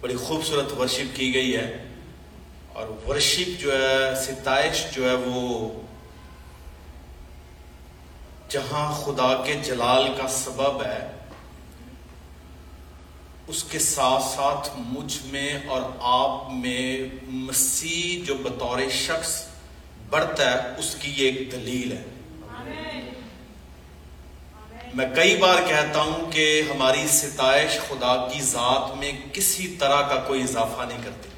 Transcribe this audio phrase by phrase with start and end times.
[0.00, 1.84] بڑی خوبصورت ورشپ کی گئی ہے۔
[2.68, 5.68] اور ورشپ جو ہے، ستائش جو ہے، وہ
[8.48, 11.10] جہاں خدا کے جلال کا سبب ہے،
[13.46, 19.46] اس کے ساتھ ساتھ مجھ میں اور آپ میں مسیح جو بطور شخص
[20.10, 22.02] بڑھتا ہے، اس کی یہ ایک دلیل ہے۔
[24.94, 30.16] میں کئی بار کہتا ہوں کہ ہماری ستائش خدا کی ذات میں کسی طرح کا
[30.16, 31.28] کوئی اضافہ نہیں کرتی۔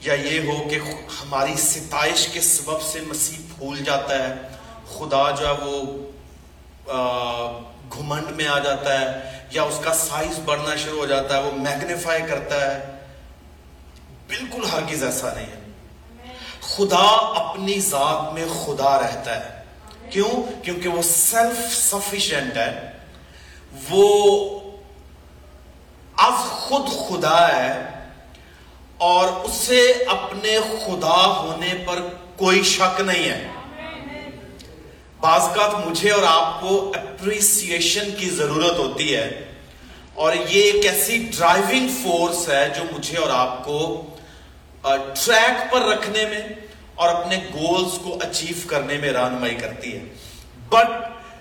[0.00, 0.78] یا یہ ہو کہ
[1.22, 4.34] ہماری ستائش کے سبب سے مسیح پھول جاتا ہے،
[4.94, 5.82] خدا جو ہے وہ
[7.96, 11.50] گھمنڈ میں آ جاتا ہے، یا اس کا سائز بڑھنا شروع ہو جاتا ہے، وہ
[11.52, 12.84] میگنیفائی کرتا ہے۔
[14.28, 15.60] بالکل ہرگز ایسا نہیں ہے۔
[16.60, 19.63] خدا اپنی ذات میں خدا رہتا ہے۔
[20.10, 22.92] کیوں؟ کیونکہ وہ سیلف سفیشینٹ ہے،
[23.90, 24.60] وہ
[26.16, 27.88] از خود خدا ہے
[28.98, 31.98] اور اسے اپنے خدا ہونے پر
[32.36, 33.48] کوئی شک نہیں ہے۔
[35.20, 39.52] بعض کا مجھے اور آپ کو اپریسیشن کی ضرورت ہوتی ہے۔
[40.14, 44.06] اور یہ ایک ایسی ڈرائیونگ فورس ہے جو مجھے اور آپ کو
[44.82, 46.40] ٹریک پر رکھنے میں
[46.94, 50.04] اور اپنے گولز کو اچیو کرنے میں رہنمائی کرتی ہے۔
[50.68, 50.86] بٹ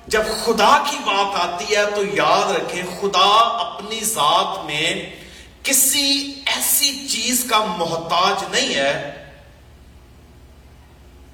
[0.08, 5.16] جب خدا کی بات آتی ہے تو یاد رکھیں خدا اپنی ذات میں
[5.64, 9.26] کسی ایسی چیز کا محتاج نہیں ہے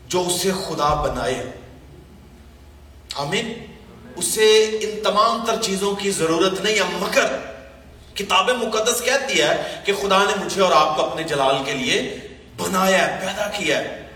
[0.07, 1.51] جو اسے خدا بنائے۔
[3.15, 3.53] آمین۔
[4.15, 7.25] اسے ان تمام تر چیزوں کی ضرورت نہیں ہے مگر
[8.15, 12.17] کتاب مقدس کہتی ہے کہ خدا نے مجھے اور آپ کو اپنے جلال کے لیے
[12.57, 14.08] بنایا ہے، پیدا کیا ہے۔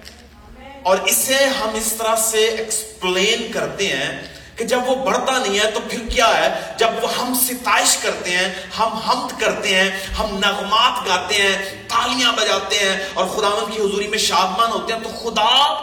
[0.83, 4.21] اور اسے ہم اس طرح سے ایکسپلین کرتے ہیں
[4.55, 8.31] کہ جب وہ بڑھتا نہیں ہے تو پھر کیا ہے؟ جب وہ ہم ستائش کرتے
[8.31, 13.79] ہیں، ہم حمد کرتے ہیں، ہم نغمات گاتے ہیں، تالیاں بجاتے ہیں اور خداون کی
[13.79, 15.75] حضوری میں شادمان ہوتے ہیں، تو خدا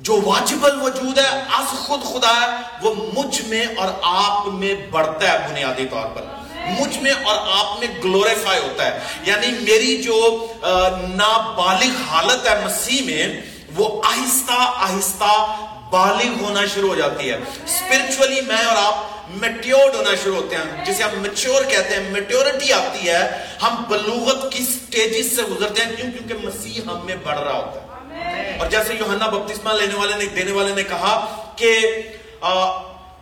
[0.00, 2.46] جو واجب الوجود ہے، از خود خدا ہے،
[2.82, 6.22] وہ مجھ میں اور آپ میں بڑھتا ہے بنیادی طور پر۔
[6.80, 10.46] مجھ میں اور آپ میں گلوریفائی ہوتا ہے۔ یعنی میری جو
[11.14, 15.56] نابالغ حالت ہے مسیح میں وہ آہستہ آہستہ
[15.90, 20.84] بالغ ہونا شروع ہو جاتی ہے۔ اسپرچولی میں اور آپ میٹیورڈ ہونا شروع ہوتے ہیں۔
[20.84, 25.96] جسے ہم میچور کہتے ہیں میٹیورٹی آتی ہے۔ ہم بلوغت کی سٹیجز سے گزرتے ہیں؟
[25.96, 30.16] کیوں؟ کیونکہ مسیح ہم میں بڑھ رہا ہوتا ہے۔ اور جیسے یوحنا بپتسمہ لینے والے
[30.16, 31.78] نے دینے والے نے کہا کہ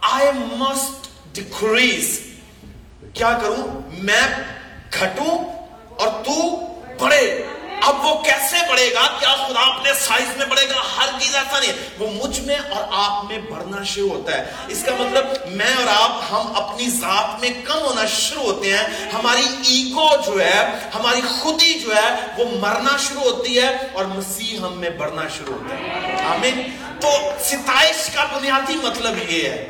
[0.01, 2.21] آئی مسٹ ڈیکریز
[3.15, 4.21] کیا کروں؟ میں
[5.01, 5.39] گھٹوں
[5.99, 6.61] اور تو
[7.01, 7.45] بڑھے۔
[7.83, 11.61] اب وہ کیسے بڑھے گا؟ کیا خدا اپنے سائز میں بڑھے گا؟ ہر چیز ایسا
[11.61, 15.75] نہیں وہ مجھ میں اور آپ میں بڑھنا شروع ہوتا ہے۔ اس کا مطلب میں
[15.75, 20.67] اور آپ، ہم اپنی ذات میں کم ہونا شروع ہوتے ہیں۔ ہماری ایگو جو ہے،
[20.95, 25.55] ہماری خودی جو ہے، وہ مرنا شروع ہوتی ہے اور مسیح ہم میں بڑھنا شروع
[25.55, 26.63] ہوتا ہے۔ آمین۔
[27.01, 27.09] تو
[27.45, 29.69] ستائش کا بنیادی مطلب یہ ہے۔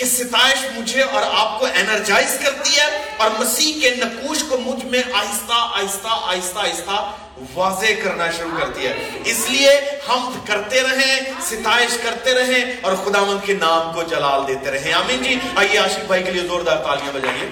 [0.00, 2.84] کہ ستائش مجھے اور آپ کو انرجائز کرتی ہے
[3.16, 7.12] اور مسیح کے نقوش کو مجھ میں آہستہ آہستہ آہستہ آہستہ
[7.54, 13.20] واضح کرنا شروع کرتی ہے۔ اس لیے ہم کرتے رہیں، ستائش کرتے رہیں اور خدا
[13.20, 16.76] مند کے نام کو جلال دیتے رہیں۔ آمین جی۔ آئیے عاشق بھائی کے لیے زوردار
[16.76, 17.48] تالیاں بجائیے۔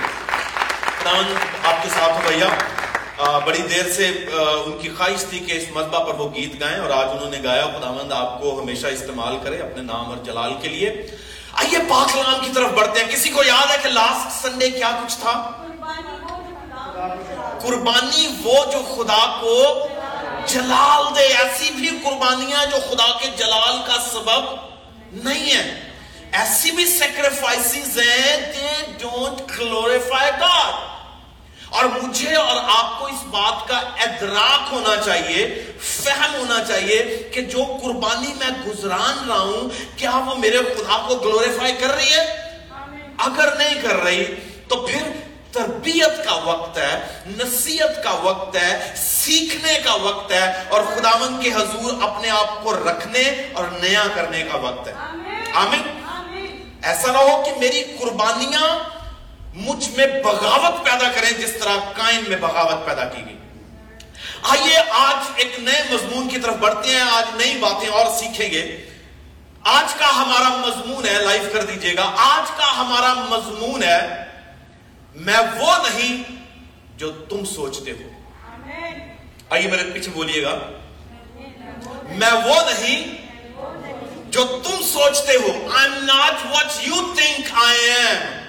[1.01, 1.23] خدا
[1.63, 4.09] آپ کے ساتھ ہو بھیا۔ بڑی دیر سے
[4.39, 7.39] ان کی خواہش تھی کہ اس مذبح پر وہ گیت گائیں اور آج انہوں نے
[7.45, 11.07] گایا۔ خداوند آپ کو ہمیشہ استعمال کرے اپنے نام اور جلال کے لیے۔
[11.59, 14.91] آئیے پاک کلام کی طرف بڑھتے ہیں۔ کسی کو یاد ہے کہ لاسٹ سنڈے کیا
[15.03, 15.35] کچھ تھا؟
[17.63, 19.89] قربانی وہ جو خدا کو
[20.47, 24.55] جلال دے۔ ایسی بھی قربانیاں جو خدا کے جلال کا سبب
[25.25, 25.63] نہیں ہے
[26.33, 30.75] ایسی بھی سیکریفائسز ہیں دے ڈونٹ گلوریفائی گاڈ
[31.71, 37.41] اور مجھے اور آپ کو اس بات کا ادراک ہونا چاہیے فہم ہونا چاہیے کہ
[37.41, 39.69] جو قربانی میں گزران رہا ہوں
[39.99, 42.49] کیا وہ میرے خدا کو گلوریفائی کر رہی ہے؟
[43.19, 44.25] اگر نہیں کر رہی
[44.69, 45.03] تو پھر
[45.53, 51.53] تربیت کا وقت ہے نصیحت کا وقت ہے سیکھنے کا وقت ہے اور خداون کے
[51.53, 54.95] حضور اپنے آپ کو رکھنے اور نیا کرنے کا وقت ہے۔
[55.55, 55.83] آمین۔
[56.83, 58.98] ایسا نہ ہو کہ میری قربانیاں
[59.59, 63.37] مجھ میں بغاوت پیدا کریں جس طرح کائن میں بغاوت پیدا کی گئی۔
[64.43, 68.91] آئیے آج ایک نئے مضمون کی طرف بڑھتے ہیں، آج نئی باتیں اور سیکھیں گے۔
[69.65, 74.25] آج کا ہمارا مضمون ہے، لائف کر دیجیے گا۔ آج کا ہمارا مضمون ہے،
[75.15, 76.23] میں وہ نہیں
[76.97, 78.11] جو تم سوچتے ہو۔
[79.51, 80.59] آئیے میرے پیچھے بولیے گا۔
[82.09, 83.27] میں وہ نہیں
[84.31, 88.48] جو تم سوچتے ہو۔ I'm not what am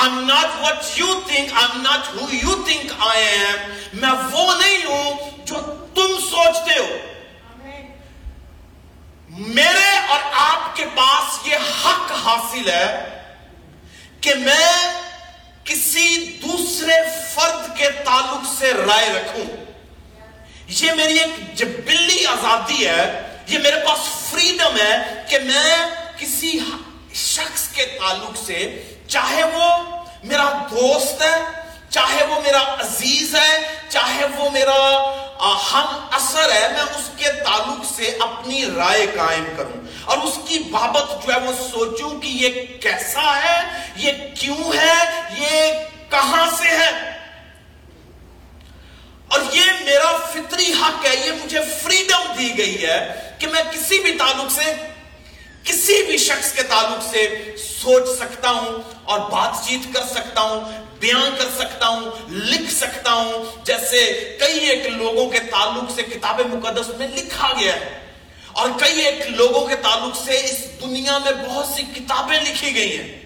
[0.00, 3.70] I'm not what you think I'm not who you think I am.
[3.92, 5.56] میں وہ نہیں ہوں جو
[5.94, 6.96] تم سوچتے ہو۔
[9.28, 13.08] میرے اور آپ کے پاس یہ حق حاصل ہے
[14.20, 15.00] کہ میں
[15.64, 16.94] کسی دوسرے
[17.34, 19.64] فرد کے تعلق سے رائے رکھوں۔
[20.68, 25.86] یہ میری ایک جبلی آزادی ہے۔ یہ میرے پاس فریڈم ہے کہ میں
[26.18, 26.58] کسی
[27.14, 28.58] شخص کے تعلق سے
[29.08, 31.40] چاہے وہ میرا دوست ہے،
[31.88, 35.18] چاہے وہ میرا عزیز ہے، چاہے وہ میرا
[35.72, 40.58] ہم اثر ہے، میں اس کے تعلق سے اپنی رائے قائم کروں۔ اور اس کی
[40.58, 45.72] بابت جو ہے وہ سوچوں کہ یہ کیسا ہے، یہ کیوں ہے، یہ
[46.10, 47.18] کہاں سے ہے۔
[49.28, 53.98] اور یہ میرا فطری حق ہے، یہ مجھے فریڈم دی گئی ہے کہ میں کسی
[53.98, 54.74] بھی تعلق سے
[55.64, 60.86] کسی بھی شخص کے تعلق سے سوچ سکتا ہوں اور بات چیت کر سکتا ہوں،
[60.98, 66.40] بیان کر سکتا ہوں، لکھ سکتا ہوں، جیسے کئی ایک لوگوں کے تعلق سے کتاب
[66.40, 68.02] مقدس میں لکھا گیا ہے۔
[68.52, 72.96] اور کئی ایک لوگوں کے تعلق سے اس دنیا میں بہت سی کتابیں لکھی گئی
[72.96, 73.22] ہیں۔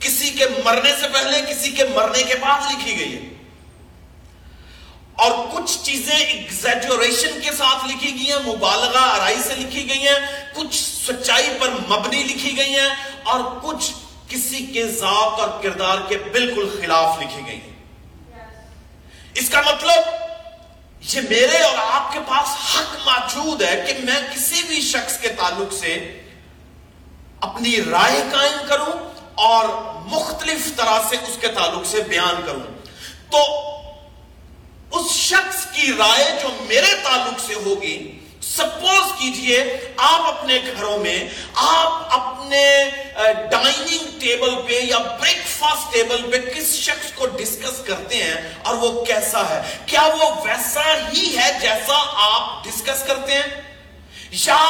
[0.00, 3.33] کسی کے مرنے سے پہلے، کسی کے مرنے کے بعد لکھی گئی ہے
[5.14, 10.44] اور کچھ چیزیں ایگزیجوریشن کے ساتھ لکھی گئی ہیں، مبالغہ آرائی سے لکھی گئی ہیں،
[10.54, 13.92] کچھ سچائی پر مبنی لکھی گئی ہیں اور کچھ
[14.28, 17.74] کسی کے ذات اور کردار کے بالکل خلاف لکھی گئی ہیں۔
[19.34, 20.02] اس کا مطلب
[21.14, 25.28] یہ میرے اور آپ کے پاس حق موجود ہے کہ میں کسی بھی شخص کے
[25.28, 26.22] تعلق سے
[27.40, 28.92] اپنی رائے قائم کروں
[29.34, 29.68] اور
[30.06, 32.62] مختلف طرح سے اس کے تعلق سے بیان کروں۔
[33.30, 33.70] تو
[34.96, 37.96] اس شخص کی رائے جو میرے تعلق سے ہوگی
[38.42, 39.62] سپوز کیجیے
[39.96, 41.18] آپ اپنے گھروں میں،
[41.54, 42.62] آپ اپنے
[43.50, 48.74] ڈائننگ ٹیبل پہ یا بریک فاسٹ ٹیبل پہ کس شخص کو ڈسکس کرتے ہیں اور
[48.82, 53.60] وہ کیسا ہے؟ کیا وہ ویسا ہی ہے جیسا آپ ڈسکس کرتے ہیں؟
[54.46, 54.62] یا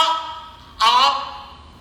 [0.79, 1.23] آپ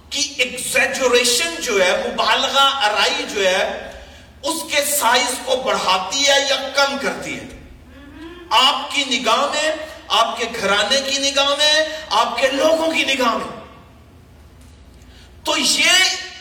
[0.09, 3.89] کی ایکزیجوریشن جو ہے، مبالغہ ارائی جو ہے،
[4.43, 7.52] اس کے سائز کو بڑھاتی ہے یا کم کرتی ہے؟
[8.53, 9.71] آپ کی نگاہ میں،
[10.07, 13.63] آپ کے گھرانے کی نگاہ میں، آپ کے لوگوں کی نگاہ میں۔
[15.43, 15.89] تو یہ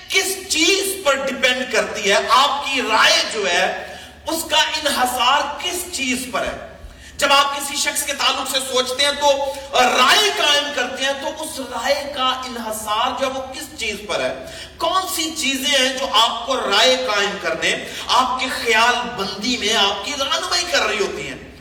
[0.08, 3.96] کس چیز پر ڈپینڈ کرتی ہے؟ آپ کی رائے جو ہے،
[4.28, 6.72] اس کا انحصار کس چیز پر ہے؟
[7.16, 11.44] جب آپ کسی شخص کے تعلق سے سوچتے ہیں تو رائے قائم کرتے ہیں، تو
[11.44, 14.34] اس رائے کا انحصار جو ہے وہ کس چیز پر ہے؟
[14.78, 19.74] کون سی چیزیں ہیں جو آپ کو رائے قائم کرنے، آپ کے خیال بندی میں،
[19.76, 21.51] آپ کی رہنمائی کر رہی ہوتی ہیں؟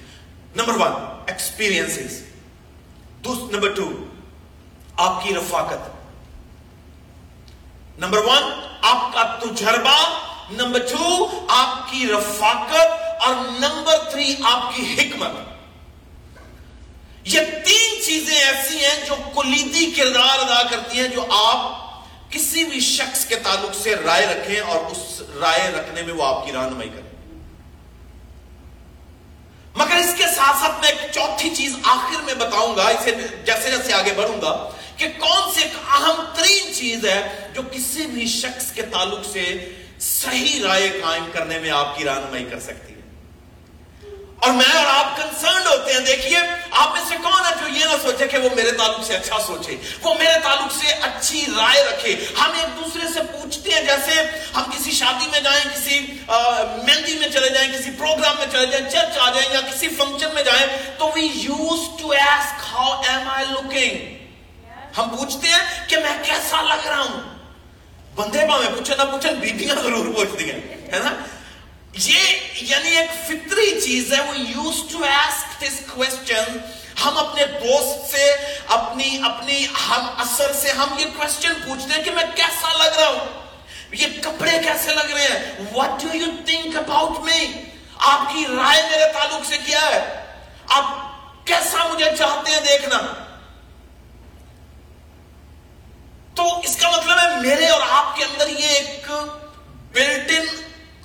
[0.56, 0.94] Number one
[1.28, 1.98] experience
[3.26, 3.90] number two
[4.98, 5.90] آپ کی رفاقت
[8.00, 8.44] نمبر ون
[8.84, 9.98] آپ کا تجربہ
[10.54, 15.40] نمبر ٹو آپ کی رفاقت اور نمبر تھری آپ کی حکمت
[17.26, 22.80] یہ تین چیزیں ایسی ہیں جو کلیدی کردار ادا کرتی ہیں جو آپ کسی بھی
[22.80, 26.90] شخص کے تعلق سے رائے رکھیں اور اس رائے رکھنے میں وہ آپ کی رہنمائی
[26.90, 27.10] کریں
[29.76, 29.98] مگر
[30.52, 33.12] اس میں ایک چوتھی چیز آخر میں بتاؤں گا اسے
[33.46, 34.54] جیسے جیسے آگے بڑھوں گا
[34.98, 37.22] کہ کون سی ایک اہم ترین چیز ہے
[37.54, 39.46] جو کسی بھی شخص کے تعلق سے
[40.02, 43.01] صحیح رائے قائم کرنے میں آپ کی رہنمائی کر سکتی ہے
[44.42, 46.38] اور میں اور آپ کنسرنڈ ہوتے ہیں، دیکھیے،
[46.84, 49.40] آپ میں سے کون ہے جو یہ نہ سوچے کہ وہ میرے تعلق سے اچھا
[49.48, 54.22] سوچے، وہ میرے تعلق سے اچھی رائے رکھے۔ ہم ایک دوسرے سے پوچھتے ہیں، جیسے
[54.56, 58.90] ہم کسی شادی میں جائیں، کسی مہندی میں چلے جائیں، کسی پروگرام میں چلے جائیں
[58.90, 60.66] چرچ آ جائیں یا کسی فنکشن میں جائیں،
[60.98, 66.62] تو we use to ask how am I looking ہم پوچھتے ہیں کہ میں کیسا
[66.62, 67.22] لگ رہا ہوں۔
[68.16, 70.60] بندے پاؤں پوچھے نہ پوچھے، بیٹیاں ضرور پوچھتی ہیں،
[70.94, 71.14] ہے نا؟
[71.94, 72.20] یہ
[72.62, 76.58] یعنی ایک فطری چیز ہے، وہ use to ask this question
[77.06, 78.32] ہم اپنے دوست سے،
[78.68, 83.08] اپنی اپنی ہم اثر سے ہم یہ کوشچن پوچھتے ہیں کہ میں کیسا لگ رہا
[83.08, 83.40] ہوں؟
[83.92, 87.46] یہ کپڑے کیسے لگ رہے ہیں؟ What do you think about me
[88.12, 90.00] آپ کی رائے میرے تعلق سے کیا ہے؟
[90.68, 90.86] آپ
[91.46, 92.98] کیسا مجھے چاہتے ہیں دیکھنا؟
[96.36, 99.12] تو اس کا مطلب ہے میرے اور آپ کے اندر یہ ایک
[99.92, 100.46] بلٹ ان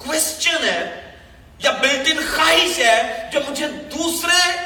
[0.06, 1.12] کوشچن ہے
[1.58, 4.62] یا بلٹ ان خواہش ہے جو مجھے دوسرے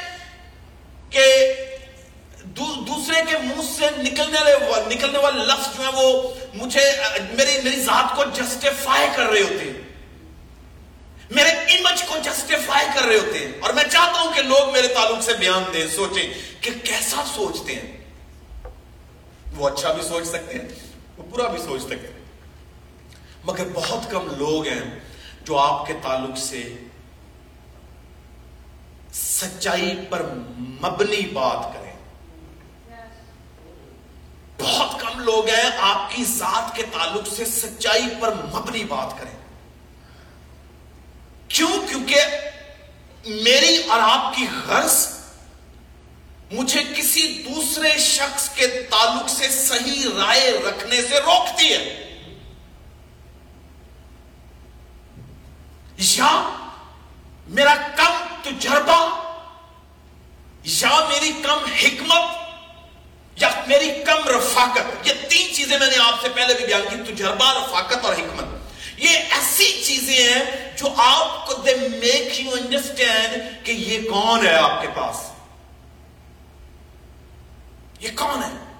[1.09, 1.53] کے
[2.45, 6.91] دوسرے کے منہ سے نکلنے والے نکلنے والے لفظ جو ہیں وہ مجھے
[7.33, 9.81] میری میری ذات کو جسٹیفائی کر رہے ہوتے ہیں۔
[11.29, 14.87] میرے امیج کو جسٹیفائی کر رہے ہوتے ہیں۔ اور میں چاہتا ہوں کہ لوگ میرے
[14.87, 17.97] تعلق سے بیان دیں، سوچیں کہ کیسا سوچتے ہیں۔
[19.55, 20.65] وہ اچھا بھی سوچ سکتے ہیں،
[21.17, 22.21] وہ برا بھی سوچ سکتے ہیں۔
[23.43, 25.10] مگر بہت کم لوگ ہیں
[25.45, 26.73] جو آپ کے تعلق سے
[29.13, 30.21] سچائی پر
[30.81, 31.91] مبنی بات کریں۔
[34.59, 39.37] بہت کم لوگ ہیں آپ کی ذات کے تعلق سے سچائی پر مبنی بات کریں۔
[41.47, 42.19] کیوں؟ کیونکہ
[43.25, 45.07] میری اور آپ کی غرض
[46.51, 52.00] مجھے کسی دوسرے شخص کے تعلق سے صحیح رائے رکھنے سے روکتی ہے۔
[56.01, 56.49] یا
[57.47, 59.17] میرا کم تجربہ
[60.63, 62.37] یا میری کم حکمت،
[63.41, 67.13] یا میری کم رفاقت۔ یہ تین چیزیں میں نے آپ سے پہلے بھی بیان کی
[67.13, 68.45] تجربہ رفاقت اور حکمت۔
[68.97, 74.55] یہ ایسی چیزیں ہیں جو آپ کو دے میک یو انڈرسٹینڈ کہ یہ کون ہے
[74.55, 75.15] آپ کے پاس۔
[77.99, 78.73] یہ کون ہے؟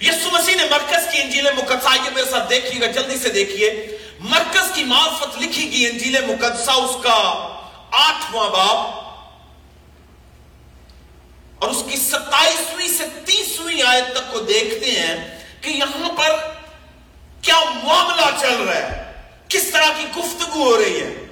[0.00, 3.97] یسو مسیح نے مرکز کی انجیل مقدسہ، یہ میرے ساتھ دیکھیے گا، جلدی سے دیکھیے۔
[4.20, 7.48] مرکز کی معرفت لکھی گئی انجیل مقدسہ، اس کا
[7.90, 8.76] آٹھواں باب۔
[11.58, 16.36] اور اس کی ستائیسویں سے تیسویں آیت تک کو دیکھتے ہیں کہ یہاں پر
[17.42, 19.12] کیا معاملہ چل رہا ہے،
[19.48, 21.26] کس طرح کی گفتگو ہو رہی ہے۔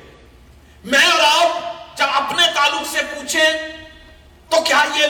[0.84, 1.62] میں اور آپ
[1.96, 3.76] جب اپنے تعلق سے پوچھیں
[4.48, 5.06] تو کیا یہ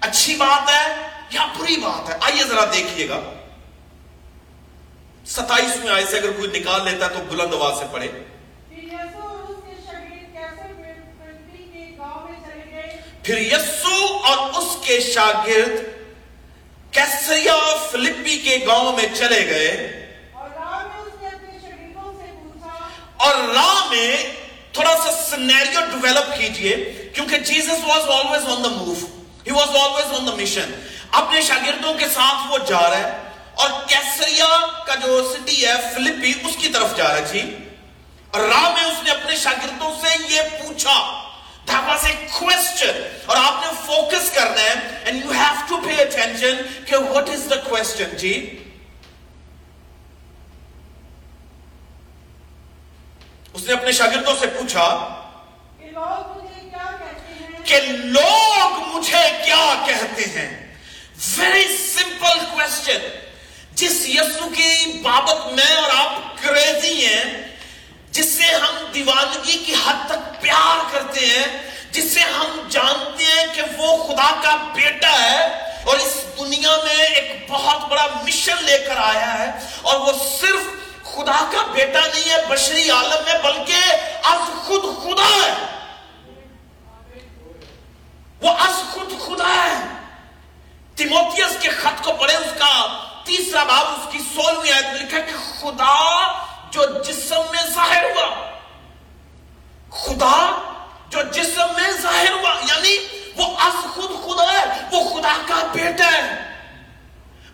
[0.00, 3.20] اچھی بات ہے یا بری بات ہے؟ آئیے ذرا دیکھیے گا۔
[5.26, 8.08] ستائیسویں آئے سے اگر کوئی نکال لیتا ہے تو بلند آواز سے پڑھے۔
[13.22, 15.76] پھر یسو اور اس کے شاگرد
[16.90, 17.54] کیسریا
[17.90, 19.70] فلپی کے گاؤں میں چلے گئے۔
[23.16, 24.16] اور راہ میں
[24.72, 26.76] تھوڑا سا سنیریو ڈیولپ کیجیے
[27.14, 28.94] کیونکہ Jesus was always on the move
[29.46, 30.72] he was always on the mission
[31.10, 33.23] اپنے شاگردوں کے ساتھ وہ جا رہا ہے۔
[33.54, 37.56] اور کیسریا کا جو سٹی ہے فلپی اس کی طرف جا رہا ہے جی۔
[38.30, 41.20] اور راہ میں اس نے اپنے شاگردوں سے یہ پوچھا
[41.66, 42.94] That was a question
[43.26, 46.56] اور آپ نے فوکس کرنا ہے and you have to pay attention
[46.86, 48.60] کہ what is the question جی۔
[53.54, 54.86] اس نے اپنے شاگردوں سے پوچھا
[55.78, 55.90] کہ
[57.80, 60.72] لوگ مجھے کیا کہتے ہیں؟
[61.28, 63.23] ویری سمپل کوشچن
[63.74, 67.56] جس یسو کی بابت میں اور آپ کریزی ہیں،
[68.10, 73.54] جس سے ہم دیوانگی کی حد تک پیار کرتے ہیں، جس سے ہم جانتے ہیں
[73.54, 75.44] کہ وہ خدا کا بیٹا ہے
[75.84, 79.50] اور اس دنیا میں ایک بہت بڑا مشن لے کر آیا ہے۔
[79.82, 80.60] اور وہ صرف
[81.02, 85.52] خدا کا بیٹا نہیں ہے بشری عالم میں، بلکہ از خود خدا ہے۔
[88.40, 89.84] وہ از خود خدا ہے۔
[90.94, 95.20] تیموتیس کے خط کو پڑھے اس کا تیسرا باب اس کی سولہویں آیت میں لکھا
[95.20, 95.96] کہ خدا
[96.70, 98.28] جو جسم میں ظاہر ہوا،
[99.98, 100.38] خدا
[101.10, 102.96] جو جسم میں ظاہر ہوا یعنی
[103.36, 106.42] وہ از خود خدا ہے، وہ خدا کا بیٹا ہے۔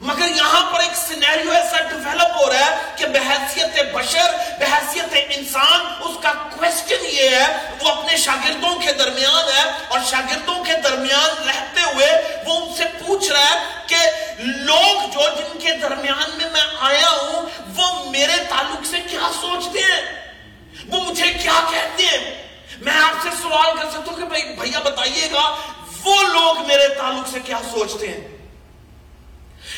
[0.09, 5.81] مگر یہاں پر ایک سینیریو ایسا ڈیولپ ہو رہا ہے کہ بحیثیت بشر بحیثیت انسان،
[6.05, 7.47] اس کا کوشچن یہ ہے،
[7.81, 12.09] وہ اپنے شاگردوں کے درمیان ہے اور شاگردوں کے درمیان رہتے ہوئے
[12.47, 13.97] وہ ان سے پوچھ رہا ہے کہ
[14.39, 17.47] لوگ جو جن کے درمیان میں میں آیا ہوں
[17.77, 20.03] وہ میرے تعلق سے کیا سوچتے ہیں؟
[20.89, 22.49] وہ مجھے کیا کہتے ہیں؟
[22.81, 25.57] میں آپ سے سوال کر سکتا ہوں کہ بھائی، بھیا بتائیے گا،
[26.05, 28.29] وہ لوگ میرے تعلق سے کیا سوچتے ہیں؟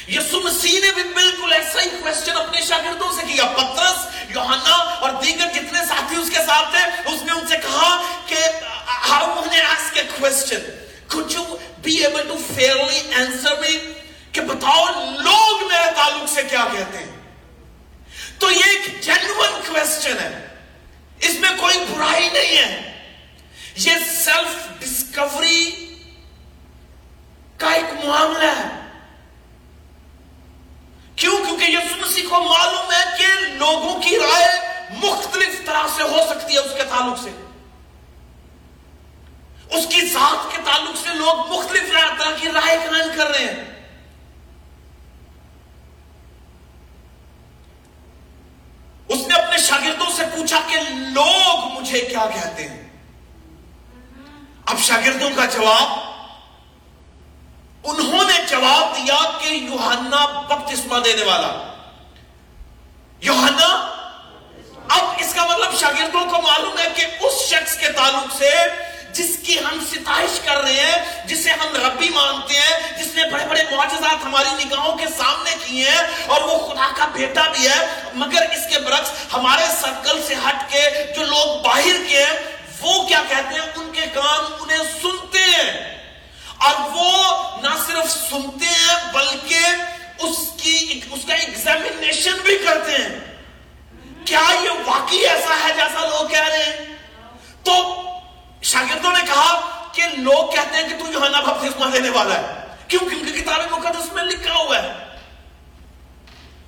[0.09, 5.11] یسو مسیح نے بھی بالکل ایسا ہی کوشچن اپنے شاگردوں سے کیا۔ پترس، یوحنا اور
[5.11, 8.37] دیگر جتنے ساتھی اس کے ساتھ تھے اس نے ان سے کہا کہ
[9.11, 10.61] how can I ask a question.
[11.09, 11.45] Could you
[11.83, 13.77] be able to fairly answer me
[14.33, 17.22] کہ بتاؤ لوگ میرے تعلق سے کیا کہتے ہیں؟
[18.39, 20.47] تو یہ ایک جنون کوشچن ہے۔
[21.21, 22.89] اس میں کوئی برائی نہیں ہے۔
[23.77, 25.89] یہ سیلف ڈسکوری
[27.57, 28.83] کا ایک معاملہ ہے۔
[31.17, 34.61] کیوں؟ کیونکہ یسو مسیح کو معلوم ہے کہ لوگوں کی رائے
[34.91, 37.31] مختلف طرح سے ہو سکتی ہے اس کے تعلق سے۔
[39.71, 41.83] اس کی ذات کے تعلق سے لوگ مختلف
[42.19, 43.73] طرح کی رائے قائم کر رہے ہیں
[49.09, 52.83] اس نے اپنے شاگردوں سے پوچھا کہ لوگ مجھے کیا کہتے ہیں؟
[54.67, 56.13] اب شاگردوں کا جواب،
[57.85, 61.75] انہوں نے جواب دیا کہ یوہنا بپتسمہ دینے والا۔
[63.21, 63.69] یوہنا
[64.89, 68.51] اب اس کا مطلب شاگردوں کو معلوم ہے کہ اس شخص کے تعلق سے
[69.13, 73.47] جس کی ہم ستائش کر رہے ہیں، جسے ہم ربی مانتے ہیں، جس نے بڑے
[73.47, 78.03] بڑے معجزات ہماری نگاہوں کے سامنے کیے ہیں اور وہ خدا کا بیٹا بھی ہے۔
[78.15, 82.33] مگر اس کے برعکس ہمارے سرکل سے ہٹ کے جو لوگ باہر کے ہیں،
[82.81, 85.99] وہ کیا کہتے ہیں؟ ان کے کان انہیں سنتے ہیں۔
[86.59, 89.59] اور وہ نہ صرف سنتے ہیں، بلکہ
[90.19, 93.19] اس کی اس کا ایگزامینیشن بھی کرتے ہیں۔
[94.25, 96.97] کیا یہ واقعی ایسا ہے جیسا لوگ کہہ رہے ہیں؟
[97.63, 98.03] تو
[98.63, 103.09] شاگردوں نے کہا کہ لوگ کہتے ہیں کہ تو یوحنا بپتسمہ دینے والا ہے۔ کیوں؟
[103.09, 104.93] کیونکہ کتاب مقدس میں لکھا ہوا ہے۔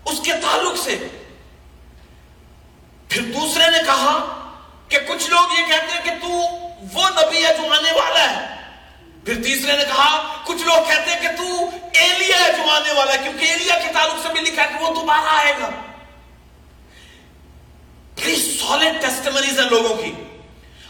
[0.05, 1.09] اس کے تعلق سے۔
[3.09, 4.41] پھر دوسرے نے کہا
[4.89, 6.29] کہ کچھ لوگ یہ کہتے ہیں کہ تو
[6.93, 8.71] وہ نبی ہے جو آنے والا ہے۔
[9.25, 13.13] پھر تیسرے نے کہا کچھ لوگ کہتے ہیں کہ تو ایلیا ہے جو آنے والا
[13.13, 15.71] ہے، کیونکہ ایلیا کے تعلق سے بھی لکھا ہے کہ وہ دوبارہ آئے گا۔
[18.17, 20.13] بڑی سالڈ ٹیسٹمنیز ہیں لوگوں کی۔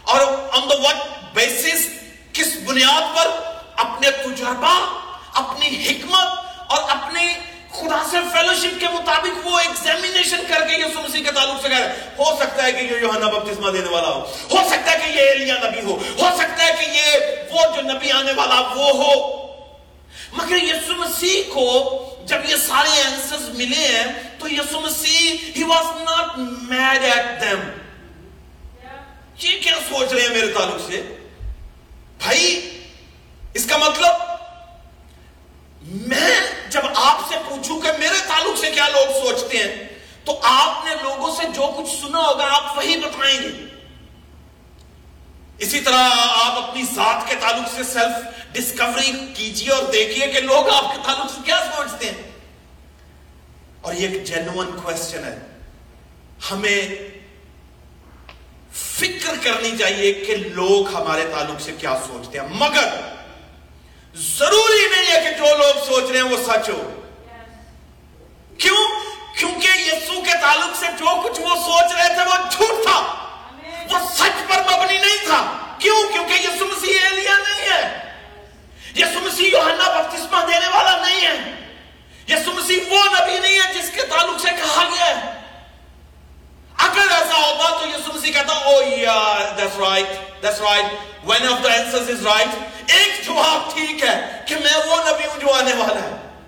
[0.05, 0.19] اور
[0.51, 0.95] آن دا وٹ
[1.33, 1.87] بیسس
[2.33, 3.27] کس بنیاد پر
[3.75, 5.01] اپنے تجربہ،
[5.33, 6.27] اپنی حکمت
[6.67, 7.27] اور اپنی
[7.71, 11.77] خدا سے فیلوشپ کے مطابق وہ ایگزامینیشن کر کے یسو مسیح کے تعلق سے کہہ
[11.77, 14.19] رہے ہو سکتا ہے کہ یہ یوحنا بپتسمہ دینے والا ہو۔
[14.51, 17.81] ہو سکتا ہے کہ یہ ایلیا نبی ہو۔ ہو سکتا ہے کہ یہ وہ جو
[17.81, 19.45] نبی آنے والا وہ ہو۔
[20.33, 21.65] مگر یسو مسیح کو
[22.25, 24.05] جب یہ سارے آنسرز ملے ہیں،
[24.39, 27.59] تو Yesu Masih he was not mad at them
[29.39, 31.17] یہ کیا سوچ رہے ہیں میرے تعلق سے؟
[32.17, 32.69] بھائی،
[33.53, 34.11] اس کا مطلب
[36.07, 39.87] میں جب آپ سے پوچھوں کہ میرے تعلق سے کیا لوگ سوچتے ہیں،
[40.25, 43.65] تو آپ نے لوگوں سے جو کچھ سنا ہوگا، آپ وہی بتائیں گے۔
[45.57, 50.69] اسی طرح آپ اپنی ذات کے تعلق سے سیلف ڈسکوری کیجیے اور دیکھیے کہ لوگ
[50.69, 52.31] آپ کے تعلق سے کیا سوچتے ہیں۔
[53.81, 55.39] اور یہ ایک جینوئن کوشچن ہے۔
[56.51, 56.87] ہمیں
[58.97, 62.89] فکر کرنی چاہیے کہ لوگ ہمارے تعلق سے کیا سوچتے ہیں۔ مگر
[64.15, 67.01] ضروری نہیں ہے کہ جو لوگ سوچ رہے ہیں وہ سچ ہو۔
[68.57, 68.87] کیوں؟
[69.37, 73.29] کیونکہ یسو کے تعلق سے جو کچھ وہ سوچ رہے تھے وہ جھوٹ تھا۔
[73.91, 78.11] وہ سچ پر مبنی نہیں تھا۔ کیوں؟ کیونکہ یسو مسیح ایلیا نہیں ہے۔
[78.95, 81.67] یسو مسیح یوحنا بپتسمہ دینے والا نہیں ہے۔
[82.27, 85.44] یسو مسیح وہ نبی نہیں ہے جس کے تعلق سے کہا گیا ہے۔
[86.77, 90.11] اگر ایسا ہوتا تو یسو مسیح کہتا oh, او یار that's right
[90.43, 90.91] that's right.
[91.29, 92.49] One of the answers is right.
[92.87, 96.39] ایک جواب ٹھیک ہے کہ میں وہ نبی ہوں جو آنے والا ہے۔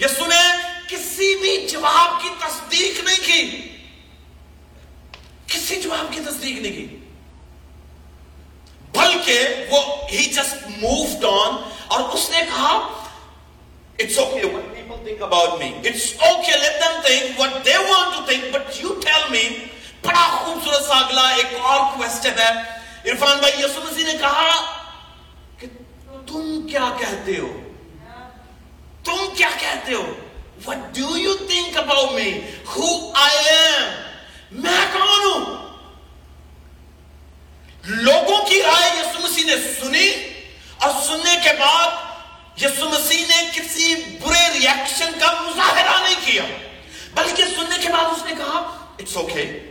[0.00, 0.52] یسو نے
[0.88, 3.68] کسی بھی جواب کی تصدیق نہیں کی۔
[5.46, 6.96] کسی جواب کی تصدیق نہیں کی۔
[8.98, 12.98] بلکہ وہ ہی جسٹ مووڈ آن اور اس نے کہا،
[14.02, 14.71] It's okay
[15.02, 15.74] people think about me.
[15.82, 19.68] It's okay let them think what they want to think, but you tell me.
[20.04, 24.50] بڑا خوبصورت سا اگلا ایک اور کوشچن ہے عرفان بھائی یسو مسیح نے کہا
[25.58, 25.66] کہ
[26.26, 27.52] تم کیا کہتے ہو
[29.04, 30.12] تم کیا کہتے ہو
[30.64, 32.26] What do you think about me?
[32.72, 33.86] Who I am?
[34.64, 35.44] میں کون ہوں
[37.84, 40.08] لوگوں کی رائے یسو مسیح نے سنی
[40.78, 42.11] اور سننے کے بعد
[42.56, 46.42] یسو مسیح نے کسی برے ریاکشن کا مظاہرہ نہیں کیا،
[47.14, 48.58] بلکہ سننے کے بعد اس نے کہا
[48.98, 49.70] اٹس اوکے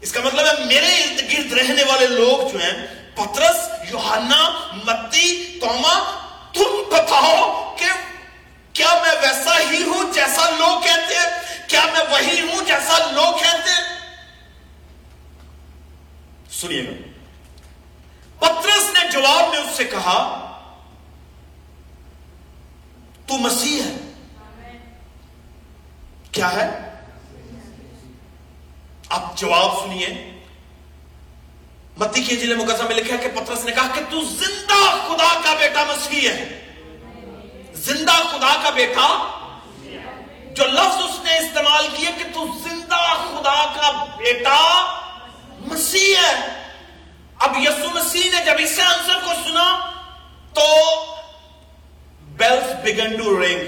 [0.00, 5.58] اس کا مطلب ہے میرے ارد گرد رہنے والے لوگ جو ہیں، پترس، یوحنا، متی،
[5.60, 5.94] توما،
[6.52, 7.86] تم بتاؤ کہ
[8.72, 13.34] کیا میں ویسا ہی ہوں جیسا لوگ کہتے ہیں؟ کیا میں وہی ہوں جیسا لوگ
[13.34, 13.98] کہتے ہیں؟
[16.50, 17.08] سنیے۔ گا
[18.38, 20.44] پترس نے جواب میں اس سے کہا
[23.28, 23.96] تو مسیح ہے۔
[26.32, 26.94] کیا ہے؟
[29.08, 30.30] آپ جواب سنیے۔
[31.96, 35.40] متی کی انجیل مقدسہ میں لکھا ہے کہ پترس نے کہا کہ تو زندہ خدا
[35.44, 36.66] کا بیٹا مسیح ہے۔
[37.74, 39.34] زندہ خدا کا بیٹا۔
[40.56, 44.84] جو لفظ اس نے استعمال کیے کہ تو زندہ خدا کا بیٹا
[45.58, 46.62] مسیح ہے۔
[47.38, 49.90] اب یسو مسیح نے جب اس آنسر کو سنا
[50.54, 50.64] تو
[52.38, 53.60] بیلز بگن ٹو رنگ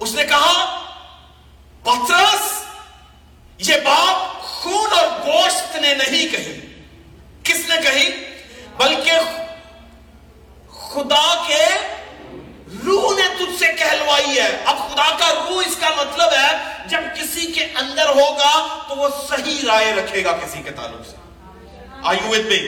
[0.00, 0.80] اس نے کہا،
[1.82, 2.64] پترس،
[3.58, 6.60] یہ بات خون اور گوشت نے نہیں کہی.
[7.44, 8.10] کس نے کہی؟
[8.76, 9.12] بلکہ
[10.72, 11.64] خدا کے
[12.86, 14.62] روح نے تجھ سے کہلوائی ہے.
[14.64, 19.08] اب خدا کا روح اس کا مطلب ہے، جب کسی کے اندر ہوگا تو وہ
[19.28, 21.16] صحیح رائے رکھے گا کسی کے تعلق سے۔
[22.06, 22.60] Are you with me?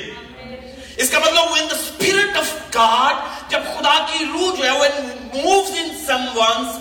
[0.99, 5.01] اس کا مطلب when the spirit of God جب خدا کی روح جو ہے when
[5.37, 6.79] moves in some someone's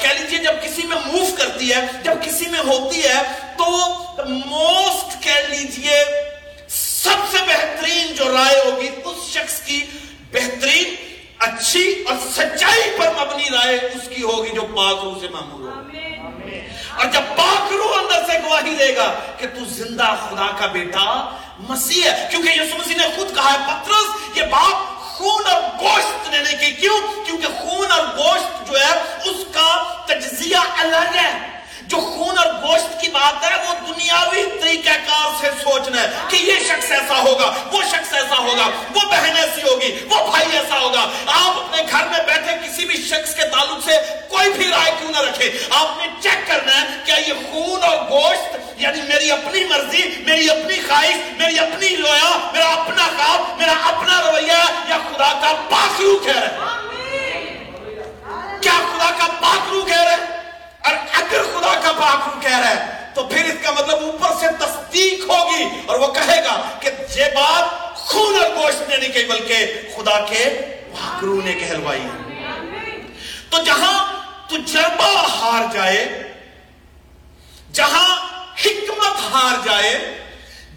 [0.00, 3.22] کہہ لیجیے جب کسی میں موف کرتی ہے جب کسی میں ہوتی ہے
[3.58, 3.70] تو
[4.46, 6.02] most کہہ لیجیے
[6.70, 9.80] سب سے بہترین جو رائے ہوگی اس شخص کی
[10.32, 10.94] بہترین
[11.40, 16.60] اچھی اور سچائی پر مبنی رائے اس کی ہوگی جو پاک روح سے معمول ہوگی
[16.94, 21.04] اور جب پاک روح اندر سے گواہی دے گا کہ تو زندہ خدا کا بیٹا
[21.58, 26.30] مسیح ہے۔ کیونکہ یسو مسیح نے خود کہا ہے، پترس، یہ باپ خون اور گوشت
[26.30, 28.92] لینے کی۔ کیوں؟ کیونکہ خون اور گوشت جو ہے،
[29.24, 31.53] اس کا تجزیہ الگ ہے۔
[31.88, 36.36] جو خون اور گوشت کی بات ہے وہ دنیاوی طریقہ کار سے سوچنا ہے کہ
[36.36, 40.78] یہ شخص ایسا ہوگا وہ شخص ایسا ہوگا وہ بہن ایسی ہوگی وہ بھائی ایسا
[40.80, 43.96] ہوگا۔ آپ اپنے گھر میں بیٹھے کسی بھی شخص کے تعلق سے
[44.28, 47.96] کوئی بھی رائے کیوں نہ رکھے آپ نے چیک کرنا ہے کیا یہ خون اور
[48.10, 53.74] گوشت یعنی میری اپنی مرضی میری اپنی خواہش میری اپنی رویا میرا اپنا خواب میرا
[53.88, 56.72] اپنا رویہ یا خدا کا پاکرو کہہ رہے
[58.60, 60.32] کیا خدا کا پاکرو کہہ رہے
[60.84, 64.46] اور اگر خدا کا پاک کہہ رہا ہے تو پھر اس کا مطلب اوپر سے
[64.58, 69.24] تصدیق ہوگی اور وہ کہے گا کہ یہ بات خون اور گوشت نے نہیں کہی،
[69.24, 69.66] بلکہ
[69.96, 70.44] خدا کے
[70.92, 73.00] پاکرو نے کہلوائی۔ ہے
[73.50, 73.96] تو جہاں
[74.48, 75.08] تجربہ
[75.40, 76.32] ہار جائے،
[77.72, 78.08] جہاں
[78.64, 80.22] حکمت ہار جائے،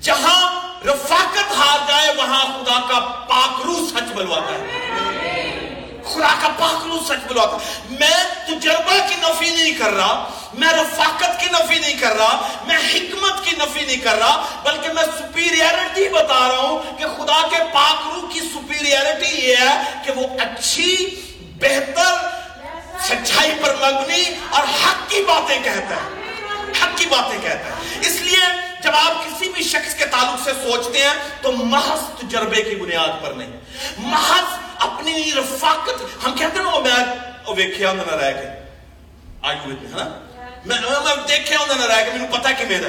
[0.02, 0.40] جہاں
[0.86, 5.07] رفاقت ہار جائے، وہاں خدا کا پاکرو سچ بلواتا ہے۔
[6.14, 7.58] خدا کا پاکلو سچ بلواتا
[7.90, 12.78] میں تجربہ کی نفی نہیں کر رہا، میں رفاقت کی نفی نہیں کر رہا، میں
[12.78, 17.58] حکمت کی نفی نہیں کر رہا، بلکہ میں سپیریرٹی بتا رہا ہوں کہ خدا کے
[17.74, 21.22] پاکلو کی سپیریرٹی یہ ہے کہ وہ اچھی،
[21.62, 22.14] بہتر،
[23.04, 26.18] سچائی پر مبنی اور حق کی باتیں کہتا ہے۔
[26.82, 28.46] حق کی باتیں کہتا ہے۔ اس لیے
[28.84, 33.24] جب آپ کسی بھی شخص کے تعلق سے سوچتے ہیں تو محض تجربے کی بنیاد
[33.24, 33.52] پر نہیں۔
[33.98, 38.48] محض اپنی رفاقت، ہم کہتے ہیں میں او ویکھیا ہوں نہ رہ کے۔
[39.42, 40.04] آئی ہوئے ہے نا؟
[40.66, 42.88] میں میں دیکھیا ہوں نہ رہ کے مجھے پتہ کہ میرا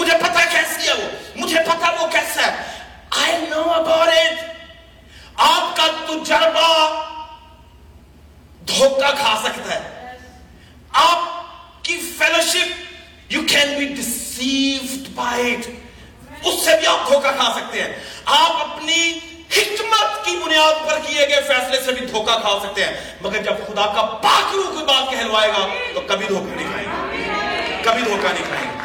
[0.00, 2.74] مجھے پتہ کیسی ہے وہ؟ مجھے پتہ وہ کیسا ہے؟
[3.20, 4.36] I know about it.
[5.36, 6.68] آپ کا تجربہ
[8.68, 10.16] دھوکہ کھا سکتا ہے۔
[10.92, 11.18] آپ
[11.84, 15.68] کی fellowship you can be deceived by it
[16.46, 17.92] اس سے بھی آپ دھوکہ کھا سکتے ہیں۔
[18.24, 19.18] آپ اپنی
[19.56, 23.54] حکمت کی بنیاد پر کیے گئے فیصلے سے بھی دھوکہ کھا سکتے ہیں۔ مگر جب
[23.66, 28.02] خدا کا پاک روح کوئی بات کہلوائے گا، تو کبھی دھوکہ نہیں کھائیں گے کبھی
[28.02, 28.84] دھوکہ نہیں کھائیں گے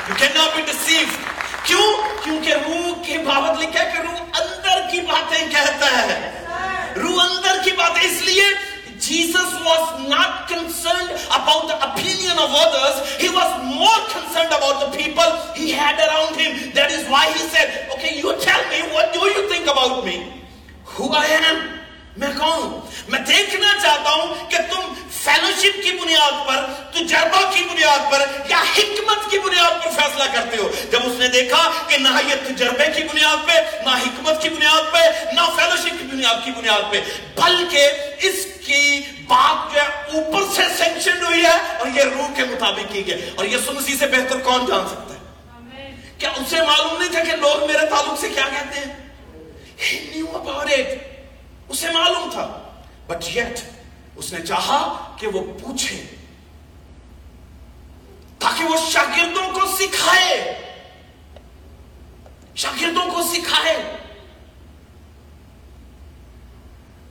[0.00, 1.14] You cannot be deceived.
[1.64, 1.92] کیوں؟
[2.24, 6.44] کیونکہ روح کی بابت لکھا ہے کہ روح اندر کی باتیں کہتا ہے۔
[6.96, 8.44] روح اندر کی باتیں، اس لیے
[9.00, 13.16] Jesus was not concerned about the opinion of others.
[13.16, 15.24] He was more concerned about the people
[15.56, 16.72] he had around him.
[16.74, 20.44] That is why he said, okay, you tell me, what do you think about me?
[20.84, 21.79] Who I am?
[22.20, 26.58] میں کون میں دیکھنا چاہتا ہوں کہ تم fellowship کی بنیاد پر
[26.92, 31.28] تجربہ کی بنیاد پر یا حکمت کی بنیاد پر فیصلہ کرتے ہو۔ جب اس نے
[31.28, 33.52] دیکھا کہ نہ یہ تجربے کی بنیاد پہ
[33.84, 37.00] نہ حکمت کی بنیاد پہ نہ فیلوشپ کی بنیاد کی بنیاد پہ
[37.36, 42.42] بلکہ اس کی بات جو ہے اوپر سے سینکشن ہوئی ہے اور یہ روح کے
[42.44, 45.18] مطابق کی گئی۔ اور یہ سمسی سے بہتر کون جان سکتا ہے؟
[46.18, 49.10] کیا اسے معلوم نہیں تھا کہ لوگ میرے تعلق سے کیا کہتے ہیں؟
[49.84, 51.09] He knew about it.
[51.70, 52.62] اسے معلوم تھا۔
[53.06, 53.60] بٹ یٹ
[54.16, 56.02] اس نے چاہا کہ وہ پوچھے۔
[58.38, 60.62] تاکہ وہ شاگردوں کو سکھائے۔
[62.56, 63.96] شاگردوں کو سکھائے۔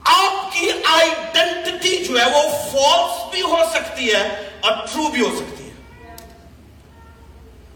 [0.00, 2.42] آپ کی آئیڈینٹی جو ہے وہ
[2.72, 4.22] فالس بھی ہو سکتی ہے
[4.60, 5.74] اور ٹرو بھی ہو سکتی ہے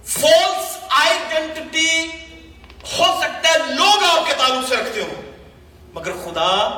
[0.04, 2.06] فالس آئیڈینٹی
[2.98, 5.20] ہو سکتا ہے لوگ آپ کے تعلق سے رکھتے ہو
[6.34, 6.68] خدا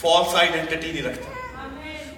[0.00, 1.30] فالس آئیڈینٹی نہیں رکھتا۔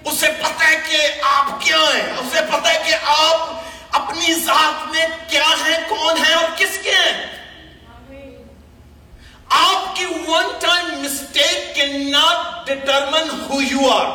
[0.09, 3.49] اسے پتہ ہے کہ آپ کیا ہیں اسے پتہ ہے کہ آپ
[3.91, 7.25] اپنی ذات میں کیا ہیں کون ہیں اور کس کے ہیں۔
[9.49, 14.05] آپ کی one time mistake can not determine who you are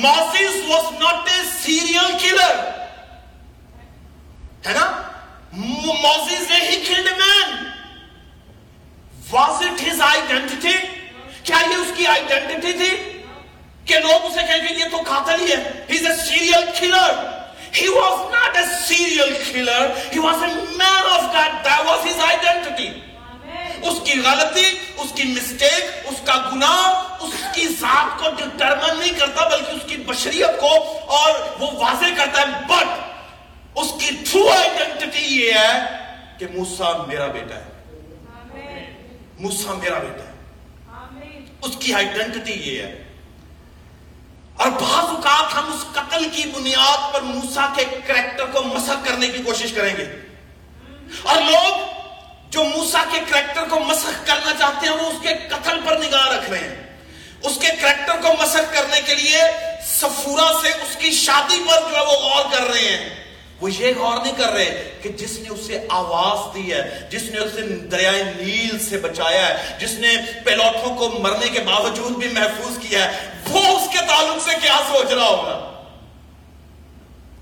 [0.00, 2.54] Moses was not a serial killer.
[4.66, 4.86] ہے نا؟
[6.04, 7.67] Moses نے ہی killed a
[9.28, 10.76] Was it his identity?
[11.44, 12.90] کیا یہ اس کی آئیڈینٹی تھی
[13.86, 17.10] کہ لوگ اسے کہیں گے یہ تو قاتل ہی ہے He's a serial killer.
[17.72, 19.82] He was not a serial killer.
[20.10, 21.60] He was a man of God.
[21.64, 22.88] That was his identity.
[23.80, 24.64] اس کی غلطی
[24.96, 29.82] اس کی مسٹیک اس کا گناہ اس کی ذات کو ڈٹرمن نہیں کرتا بلکہ اس
[29.88, 30.72] کی بشریت کو
[31.16, 35.72] اور وہ واضح کرتا ہے بٹ اس کی ٹرو آئیڈینٹی یہ ہے
[36.38, 37.67] کہ موسیٰ میرا بیٹا ہے
[39.38, 40.32] موسیٰ میرا بیٹا ہے۔
[41.62, 43.04] اس کی آئیڈینٹی یہ ہے۔
[44.56, 49.26] اور بعض اوقات ہم اس قتل کی بنیاد پر موسیٰ کے کریکٹر کو مسخ کرنے
[49.26, 50.20] کی کوشش کریں گے۔
[51.22, 51.78] اور لوگ
[52.50, 56.28] جو موسیٰ کے کریکٹر کو مسخ کرنا چاہتے ہیں وہ اس کے قتل پر نگاہ
[56.28, 56.96] رکھ رہے ہیں۔
[57.42, 59.42] اس کے کریکٹر کو مسر کرنے کے لیے
[59.86, 63.27] سفورا سے اس کی شادی پر جو ہے وہ غور کر رہے ہیں۔
[63.60, 67.38] وہ یہ غور نہیں کر رہے کہ جس نے اسے آواز دی ہے، جس نے
[67.38, 70.08] اسے دریائے نیل سے بچایا ہے، جس نے
[70.44, 74.78] پیلوٹوں کو مرنے کے باوجود بھی محفوظ کیا ہے، وہ اس کے تعلق سے کیا
[74.92, 75.84] سوچ رہا ہوگا؟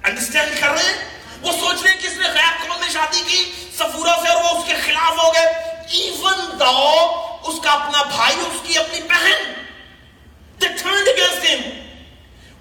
[0.04, 3.22] انڈرسٹینڈ کر رہے ہیں؟ وہ سوچ رہے ہیں کہ اس نے غیر قوم میں شادی
[3.26, 5.46] کی سفورا سے اور وہ اس کے خلاف ہو گئے۔
[5.88, 7.00] ایون دو
[7.44, 9.52] اس کا اپنا بھائی، اس کی اپنی بہن،
[10.64, 11.70] they turned against him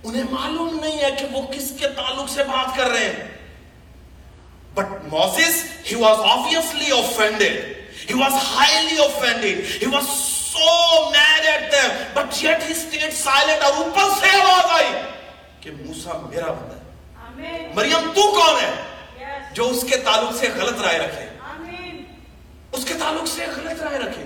[0.03, 3.34] انہیں معلوم نہیں ہے کہ وہ کس کے تعلق سے بات کر رہے ہیں۔
[4.75, 7.77] But Moses, he was obviously offended.
[8.07, 9.65] He was highly offended.
[9.65, 11.89] He was so mad at them.
[12.13, 13.63] But yet he stayed silent.
[13.63, 14.91] اور اوپر سے آواز آئی
[15.61, 18.71] کہ موسیٰ میرا بندہ ہے مریم تو کون ہے
[19.53, 21.25] جو اس کے تعلق سے غلط رائے رکھے
[22.73, 24.25] اس کے تعلق سے غلط رائے رکھے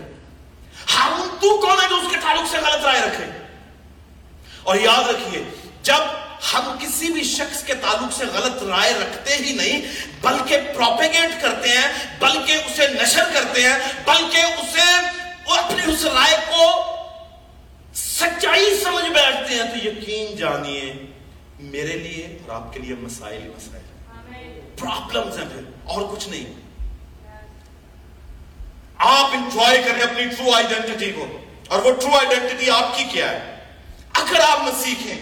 [0.96, 3.26] ہارون تو کون ہے جو اس کے تعلق سے غلط رائے رکھے
[4.64, 5.44] اور یاد رکھیے
[5.84, 9.82] جب ہم کسی بھی شخص کے تعلق سے غلط رائے رکھتے ہی نہیں،
[10.22, 11.88] بلکہ پروپیگیٹ کرتے ہیں،
[12.20, 14.88] بلکہ اسے نشر کرتے ہیں، بلکہ اسے
[15.58, 16.66] اپنی اس رائے کو
[17.94, 20.94] سچائی سمجھ بیٹھتے ہیں۔ تو یقین جانیے،
[21.60, 23.88] میرے لیے اور آپ کے لیے مسائل مسائل۔
[24.80, 26.54] پرابلمز ہیں پھر، اور کچھ نہیں۔
[28.98, 31.26] آپ انجوائے کریں اپنی ٹرو آئیڈینٹی کو،
[31.68, 33.56] اور وہ ٹرو آئیڈینٹی آپ کی کیا ہے؟
[34.14, 35.20] اگر آپ مسیح ہیں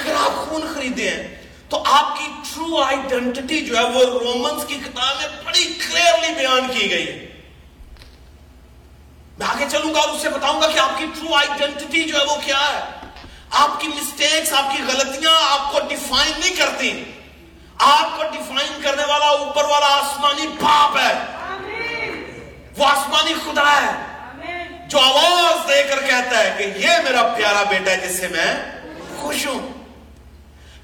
[0.00, 4.74] اگر آپ خون خریدے ہیں تو آپ کی ٹرو آئیڈینٹی جو ہے وہ رومنز کی
[4.74, 7.28] کتاب میں بڑی کلیئرلی بیان کی گئی ہے۔
[9.38, 12.24] میں آگے چلوں گا اور اسے بتاؤں گا کہ آپ کی ٹرو آئیڈینٹی جو ہے
[12.24, 12.80] وہ کیا ہے۔
[13.50, 17.04] آپ کی مسٹیکس آپ کی غلطیاں آپ کو ڈیفائن نہیں کرتی۔
[17.78, 21.12] آپ کو ڈیفائن کرنے والا اوپر والا آسمانی باپ ہے۔
[22.78, 24.12] وہ آسمانی خدا ہے۔
[24.88, 28.54] جو آواز دے کر کہتا ہے کہ یہ میرا پیارا بیٹا ہے جس سے میں
[29.16, 29.81] خوش ہوں۔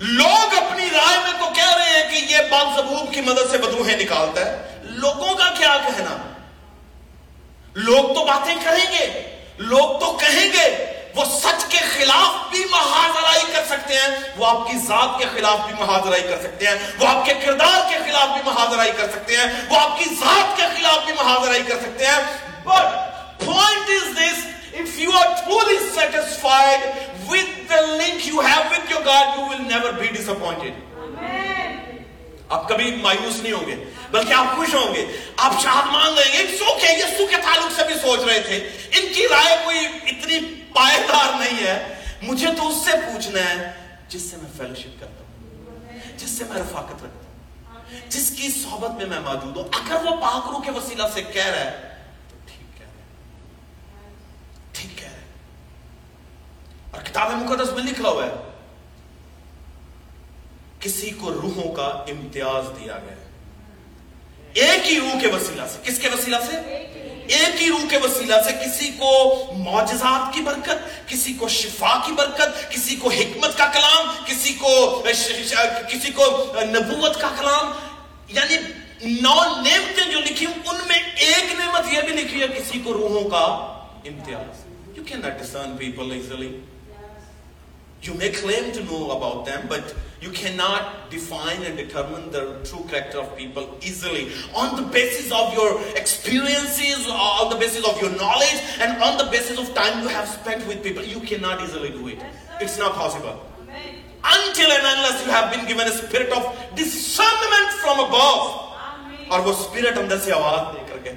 [0.01, 3.59] لوگ اپنی رائے میں تو کہہ رہے ہیں کہ یہ بال زبوب کی مدد سے
[3.59, 6.35] بدوہیں نکالتا ہے۔ لوگوں کا کیا کہنا؟
[7.75, 13.53] لوگ تو باتیں کریں گے۔ لوگ تو کہیں گے، وہ سچ کے خلاف بھی محاذرائی
[13.53, 17.09] کر سکتے ہیں۔ وہ آپ کی ذات کے خلاف بھی محاذرائی کر سکتے ہیں۔ وہ
[17.09, 20.63] آپ کے کردار کے خلاف بھی محاذرائی کر سکتے ہیں۔ وہ آپ کی ذات کے
[20.77, 22.19] خلاف بھی محاذرائی کر سکتے ہیں۔
[22.65, 22.95] But
[23.45, 26.83] point is this if you are truly satisfied
[27.31, 30.73] with the link you have with your God, you will never be disappointed.
[32.49, 36.33] آپ کبھی مایوس نہیں ہوں گے بلکہ آپ خوش ہوں گے۔ آپ شاہد مان لیں
[36.33, 38.57] گے سو کے یسو کے تعلق سے بھی سوچ رہے تھے۔
[38.93, 40.41] ان کی رائے کوئی اتنی
[40.75, 43.73] پائیدار نہیں ہے۔ مجھے تو اس سے پوچھنا ہے
[44.09, 48.91] جس سے میں فیلوشپ کرتا ہوں جس سے میں رفاقت رکھتا ہوں جس کی صحبت
[48.91, 51.88] میں میں موجود ہوں۔ اگر وہ پاکرو کے وسیلہ سے کہہ رہا ہے
[54.81, 55.19] ٹھیک ہے۔
[56.91, 58.33] اور کتاب مقدس میں لکھا ہوا ہے،
[60.81, 63.15] کسی کو روحوں کا امتیاز دیا گیا۔
[64.55, 66.57] ایک ہی روح کے وسیلہ سے، کس کے وسیلہ سے؟
[67.29, 72.13] ایک ہی روح کے وسیلہ سے کسی کو معجزات کی برکت، کسی کو شفا کی
[72.13, 75.03] برکت، کسی کو حکمت کا کلام، کسی کو
[75.89, 77.73] کسی کو نبوت کا کلام۔
[78.29, 78.57] یعنی
[79.23, 83.31] نو نعمتیں جو لکھی، ان میں ایک نعمت یہ بھی لکھی ہے، کسی کو روحوں
[83.31, 83.75] کا
[84.07, 86.63] امتیاز You cannot discern people easily.
[88.03, 92.85] You may claim to know about them, but you cannot define and determine the true
[92.91, 98.11] character of people easily on the basis of your experiences, on the basis of your
[98.11, 101.05] knowledge, and on the basis of time you have spent with people.
[101.15, 102.19] You cannot easily do it.
[102.61, 103.37] It's not possible.
[103.63, 103.99] Amen.
[104.37, 108.65] Until and unless you have been given a spirit of discernment from above.
[109.29, 111.11] اور وہ spirit اندر سے آواز دے کر کے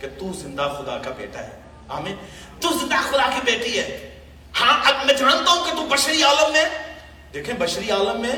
[0.00, 2.16] کہ تو زندہ خدا کا بیٹا ہے آمین۔
[2.60, 4.20] تو زندہ خدا کی بیٹی ہے۔
[4.60, 6.64] ہاں اب میں جانتا ہوں کہ تو بشری عالم میں
[7.34, 8.32] دیکھیں، بشری عالم میں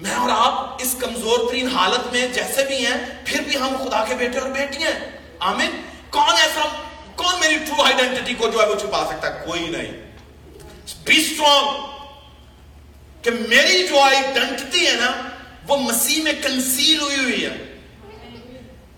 [0.00, 4.04] میں اور آپ اس کمزور ترین حالت میں جیسے بھی ہیں، پھر بھی ہم خدا
[4.04, 5.70] کے بیٹے اور بیٹی ہیں۔ آمین۔
[6.10, 6.82] کون ایسا
[7.16, 9.92] کون میری ٹرو آئیڈینٹی کو جو ہے وہ چھپا سکتا ہے؟ کوئی نہیں۔
[11.04, 11.86] بی اسٹرانگ
[13.22, 15.28] کہ میری جو آئیڈینٹی ہے نا،
[15.68, 17.71] وہ مسیح میں کنسیل ہوئی ہوئی ہے۔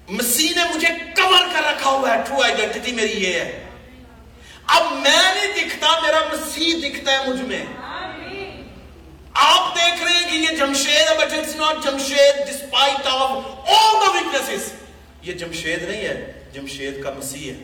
[0.08, 3.64] مسیح نے مجھے کور کر رکھا ہوا ہے ٹرو آئیڈینٹی میری یہ ہے۔
[4.66, 7.64] اب میں نہیں دکھتا میرا مسیح دکھتا ہے مجھ میں۔
[9.32, 13.30] آپ دیکھ رہے ہیں کہ یہ جمشید ہے but it's not Jamshed despite of
[13.68, 14.72] all the weaknesses
[15.22, 17.56] یہ جمشید نہیں ہے جمشید کا مسیح ہے۔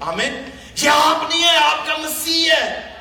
[0.00, 0.50] آمین۔
[0.82, 2.93] یہ آپ نہیں ہے آپ کا مسیح ہے۔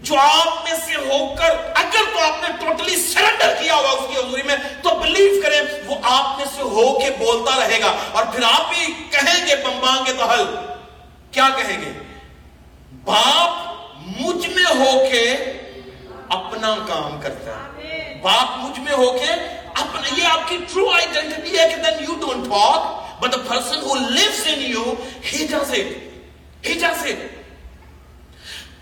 [0.00, 4.14] جو آپ میں سے ہو کر اگر تو آپ نے ٹوٹلی سرنڈر کیا ہوا اس
[4.14, 7.96] کی حضوری میں تو بلیو کریں وہ آپ میں سے ہو کے بولتا رہے گا۔
[8.12, 10.44] اور پھر آپ بھی کہیں گے بمبانگے تو حل۔
[11.30, 11.92] کیا کہیں گے؟
[13.04, 13.68] باپ
[14.20, 15.34] مجھ میں ہو کے
[16.28, 19.32] اپنا کام کرتا ہے۔ باپ مجھ میں ہو کے
[19.74, 23.80] اپنا یہ آپ کی ٹرو آئیڈینٹی ہے کہ then you don't talk but the person
[23.82, 24.94] who lives in you
[25.32, 27.37] he does it he does it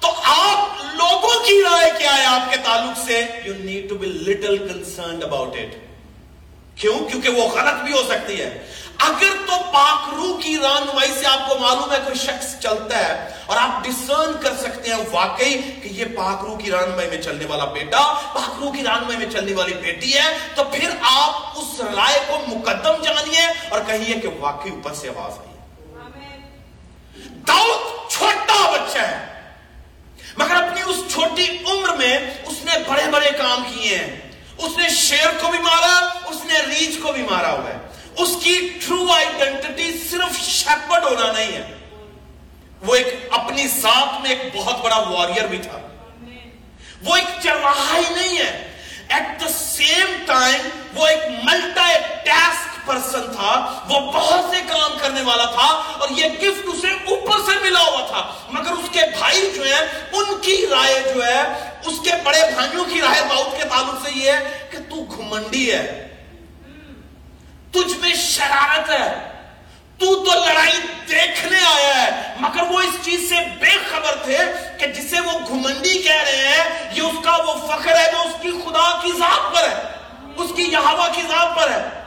[0.06, 4.06] تو آپ لوگوں کی رائے کیا ہے آپ کے تعلق سے؟ You need to be
[4.06, 5.74] little concerned about it
[6.78, 8.66] کیوں؟ کیونکہ وہ غلط بھی ہو سکتی ہے۔
[8.98, 13.56] اگر تو پاکرو کی رہنمائی سے آپ کو معلوم ہے کوئی شخص چلتا ہے اور
[13.56, 18.20] آپ ڈسرن کر سکتے ہیں واقعی کہ یہ پاکرو کی رہنمائی میں چلنے والا بیٹا
[18.32, 23.02] پاکرو کی رہنمائی میں چلنے والی بیٹی ہے تو پھر آپ اس رائے کو مقدم
[23.02, 25.52] جانیے اور کہیے کہ واقعی اوپر سے آواز آئی۔
[27.48, 29.35] داؤد چھوٹا بچہ ہے۔
[30.36, 34.20] مگر اپنی اس چھوٹی عمر میں اس نے بڑے بڑے کام کیے ہیں۔
[34.58, 37.78] اس نے شیر کو بھی مارا، اس نے ریچ کو بھی مارا ہوا ہے۔
[38.18, 41.74] اس کی ٹرو آئیڈینٹی صرف شیپرڈ ہونا نہیں ہے۔
[42.82, 45.80] وہ ایک اپنی ذات میں ایک بہت بڑا واریر بھی تھا۔
[47.02, 48.72] وہ ایک چرواہا ہی نہیں ہے۔
[49.08, 51.92] ایٹ دا سیم ٹائم وہ ایک ملٹا
[52.24, 57.52] ٹاسک پرسن تھا وہ بہت سے کام کرنے والا تھا اور یہ گفٹ اسے اوپر
[57.52, 61.42] سے ملا ہوا تھا۔ مگر اس کے بھائی جو ہیں، ان کی رائے جو ہے،
[61.84, 65.72] اس کے بڑے بھائیوں کی رائے داؤد کے تعلق سے یہ ہے کہ تو گھمنڈی
[65.72, 66.02] ہے۔
[67.70, 69.32] تجھ میں شرارت ہے۔
[69.98, 74.38] تو تو لڑائی دیکھنے آیا ہے۔ مگر وہ اس چیز سے بے خبر تھے
[74.80, 78.42] کہ جسے وہ گھمنڈی کہہ رہے ہیں، یہ اس کا وہ فخر ہے جو اس
[78.42, 79.82] کی خدا کی ذات پر ہے۔
[80.36, 82.05] اس کی یہاں کی ذات پر ہے۔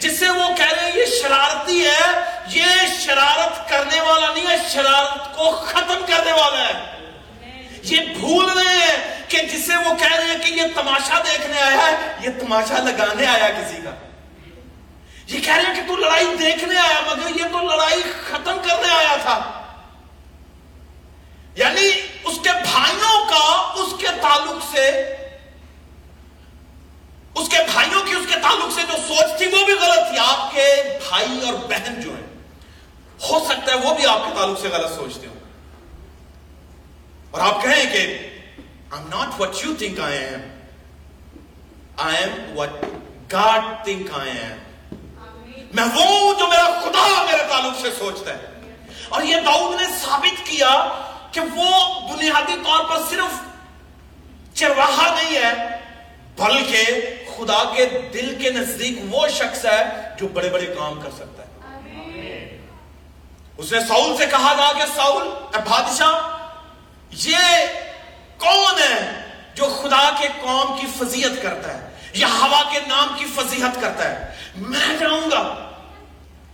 [0.00, 2.64] جسے وہ کہہ رہے ہیں، یہ شرارتی ہے، یہ
[3.00, 6.98] شرارت کرنے والا نہیں ہے، شرارت کو ختم کرنے والا ہے۔
[7.82, 11.86] یہ بھول رہے ہیں کہ جسے وہ کہہ رہے ہیں کہ یہ تماشا دیکھنے آیا
[11.86, 13.90] ہے، یہ تماشا لگانے آیا کسی کا۔
[15.26, 18.92] یہ کہہ رہے ہیں کہ تو لڑائی دیکھنے آیا، مگر یہ تو لڑائی ختم کرنے
[18.92, 19.66] آیا تھا۔
[21.54, 21.90] یعنی
[22.24, 25.16] اس کے بھائیوں کا، اس کے تعلق سے
[27.34, 30.18] اس کے بھائیوں کی اس کے تعلق سے جو سوچ تھی وہ بھی غلط تھی۔
[30.18, 32.26] آپ کے بھائی اور بہن جو ہیں،
[33.30, 35.34] ہو سکتا ہے وہ بھی آپ کے تعلق سے غلط سوچتے ہو
[37.30, 38.26] اور آپ کہیں کہ
[38.94, 40.40] I'm not what you think I am.
[41.98, 42.72] I am what
[43.34, 44.58] God think I am.
[45.72, 48.46] میں وہ ہوں جو میرا خدا میرے تعلق سے سوچتا ہے۔
[49.08, 53.38] اور یہ داؤد نے ثابت کیا کہ وہ بنیادی طور پر صرف
[54.54, 55.52] چرواہا نہیں ہے،
[56.36, 56.84] بلکہ
[57.40, 59.84] خدا کے دل کے نزدیک وہ شخص ہے
[60.18, 62.66] جو بڑے بڑے کام کر سکتا ہے۔ آمین
[63.56, 66.38] اس نے ساؤل سے کہا گا کہ ساؤل، اے بادشاہ،
[67.10, 67.66] یہ
[68.38, 69.10] کون ہے
[69.54, 74.10] جو خدا کے قوم کی فضیت کرتا ہے؟ یا ہوا کے نام کی فضیحت کرتا
[74.10, 75.70] ہے۔ میں جاؤں گا۔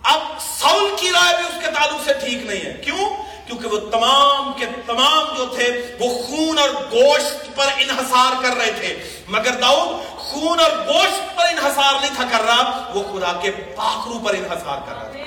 [0.03, 3.91] اب سول کی رائے بھی اس کے تعلق سے ٹھیک نہیں ہے۔ کیوں؟ کیونکہ وہ
[3.91, 9.51] تمام کے تمام جو تھے، وہ خون اور گوشت پر انحصار کر رہے تھے۔ مگر
[9.51, 14.35] داؤد خون اور گوشت پر انحصار نہیں تھا کر رہا، وہ خدا کے پاکرو پر
[14.35, 15.19] انحصار کر رہا تھا۔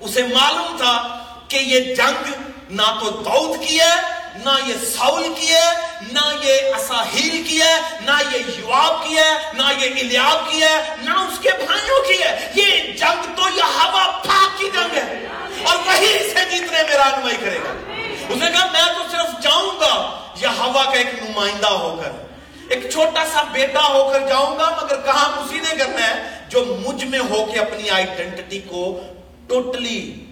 [0.00, 2.30] اسے معلوم تھا کہ یہ جنگ
[2.70, 5.70] نہ تو داؤد کی ہے، نہ یہ ساؤل کی ہے،
[6.12, 10.94] نہ یہ اساہیل کی ہے، نہ یہ یواب کی ہے، نہ یہ الیاب کی ہے،
[11.02, 15.26] نہ اس کے بھائیوں کی ہے۔ یہ جنگ تو یہ ہوا پاک کی جنگ ہے۔
[15.64, 17.92] اور وہی اسے جیتنے میں رہنمائی کرے گا۔
[18.28, 22.33] اس نے کہا، میں تو صرف جاؤں گا، یہ ہوا کا ایک نمائندہ ہو کر۔
[22.68, 26.76] ایک چھوٹا سا بیٹا ہو کر جاؤں گا، مگر کہاں اسی نے کرنا ہے؟ جو
[26.86, 29.00] مجھ میں ہو کے اپنی آئیڈینٹی کو
[29.48, 30.26] ٹوٹلی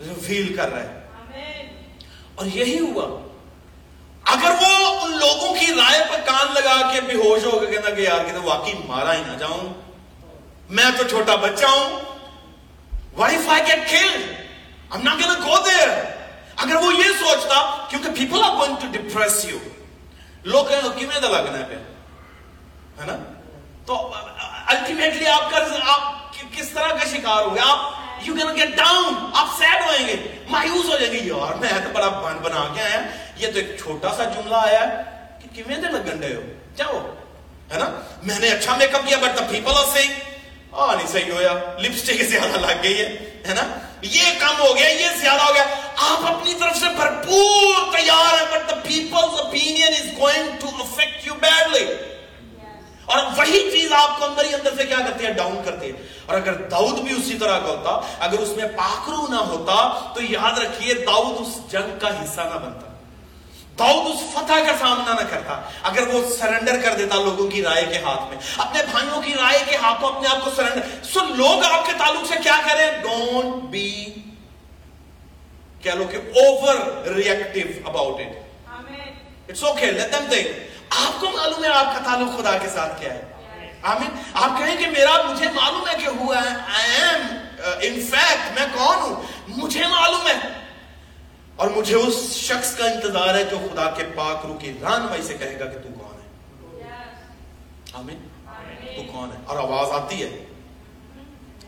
[0.00, 1.00] ریویل کر رہا ہے۔
[2.34, 3.26] اور یہی ہوا۔
[4.24, 7.90] اگر وہ ان لوگوں کی رائے پر کان لگا کے بے ہوش ہو کے کہنا
[7.90, 9.74] کہ یار کہ واقعی مارا ہی نہ جاؤں۔
[10.70, 12.00] میں تو چھوٹا بچہ ہوں۔
[13.16, 14.34] وائف آئی گیٹ کھیل
[14.94, 16.04] I'm not gonna go there
[16.56, 19.58] اگر وہ یہ سوچتا، کیونکہ people are going to depress you
[20.46, 21.76] لوگ کہیں، کیوں دا لگنا ہے
[22.98, 23.16] ہے نا؟
[23.86, 23.94] تو
[24.66, 25.58] الٹیمیٹلی آپ کا
[25.92, 30.06] آپ کس طرح کا شکار ہو گیا آپ یو کین گیٹ ڈاؤن آپ سیڈ ہوئیں
[30.08, 30.16] گے.
[30.48, 31.18] مایوس ہو جائیں گے.
[31.24, 33.00] یار، میں تو بڑا بن بنا کے آیا
[33.36, 35.02] یہ تو ایک چھوٹا سا جملہ آیا ہے
[35.40, 36.42] کہ کیویں دے لگن رہے ہو؟
[36.76, 36.98] جاؤ.
[37.72, 37.90] ہے نا؟
[38.22, 40.12] میں نے اچھا میک اپ کیا but the people are seeing
[40.72, 41.52] آ نہیں صحیح ہویا.
[41.78, 43.08] لپسٹک زیادہ لگ گئی ہے.
[43.48, 43.62] ہے نا؟
[44.02, 45.64] یہ کم ہو گیا، یہ زیادہ ہو گیا۔
[45.96, 51.26] آپ اپنی طرف سے بھرپور تیار ہیں but the people's opinion is going to affect
[51.26, 51.86] you badly
[53.04, 55.92] اور وہی چیز آپ کو اندر ہی اندر سے کیا کرتے ہیں ڈاؤن کرتے ہیں
[56.26, 59.76] اور اگر داؤد بھی اسی طرح کا ہوتا، اگر اس میں پاکرو نہ ہوتا،
[60.14, 62.85] تو یاد رکھیے، داؤد اس جنگ کا حصہ نہ بنتا۔
[63.78, 67.84] داؤد اس فتح کا سامنا نہ کرتا۔ اگر وہ سرنڈر کر دیتا لوگوں کی رائے
[67.84, 71.64] کے ہاتھ میں۔ اپنے بھائیوں کی رائے کے ہاتھوں اپنے آپ کو سرنڈر۔ سو لوگ
[71.64, 74.04] آپ کے تعلق سے کیا کہہ رہے ہیں؟ ڈونٹ بی
[75.82, 78.42] کہہ لو کہ over reactive about it
[79.48, 80.46] it's okay let them think
[80.90, 83.22] آپ کو معلوم ہے آپ کا تعلق خدا کے ساتھ کیا ہے؟
[83.82, 87.36] آمین۔ آپ کہیں کہ میرا مجھے معلوم ہے کہ ہوا ہے۔ آئی ایم
[87.80, 90.65] ان فیکٹ میں کون ہوں؟ مجھے معلوم ہے۔
[91.56, 95.34] اور مجھے اس شخص کا انتظار ہے جو خدا کے پاک روح کی رہنمائی سے
[95.34, 96.90] کہے گا کہ تو کون ہے؟
[97.92, 98.26] آمین.
[98.96, 100.28] تو کون ہے؟ اور آواز آتی ہے.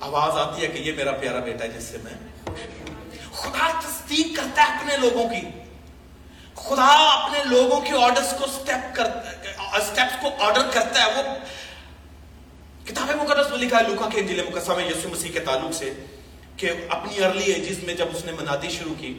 [0.00, 2.14] آواز آتی ہے کہ یہ میرا پیارا بیٹا ہے جس سے میں
[3.32, 5.46] خدا تصدیق کرتا ہے اپنے لوگوں کی.
[6.54, 11.08] خدا اپنے لوگوں کے آرڈرز کو سٹیپ کرتا سٹیپس کو آرڈر کرتا ہے.
[11.16, 11.34] وہ
[12.84, 15.92] کتاب مقدس میں لکھا ہے، لوکا کے انجیل مقدسہ میں یسو مسیح کے تعلق سے
[16.56, 19.12] کہ اپنی ارلی ایجز میں جب اس نے منادی شروع کی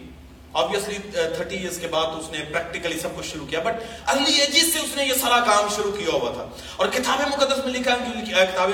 [0.54, 4.72] آبویسلی تھرٹی ایئرس کے بعد اس نے پریکٹیکلی سب کچھ شروع کیا بٹ ارلی ایجز
[4.74, 6.46] سے اس نے یہ سارا کام شروع کیا ہوا تھا
[6.78, 8.72] اور کتاب مقدس میں لکھا ہے کتاب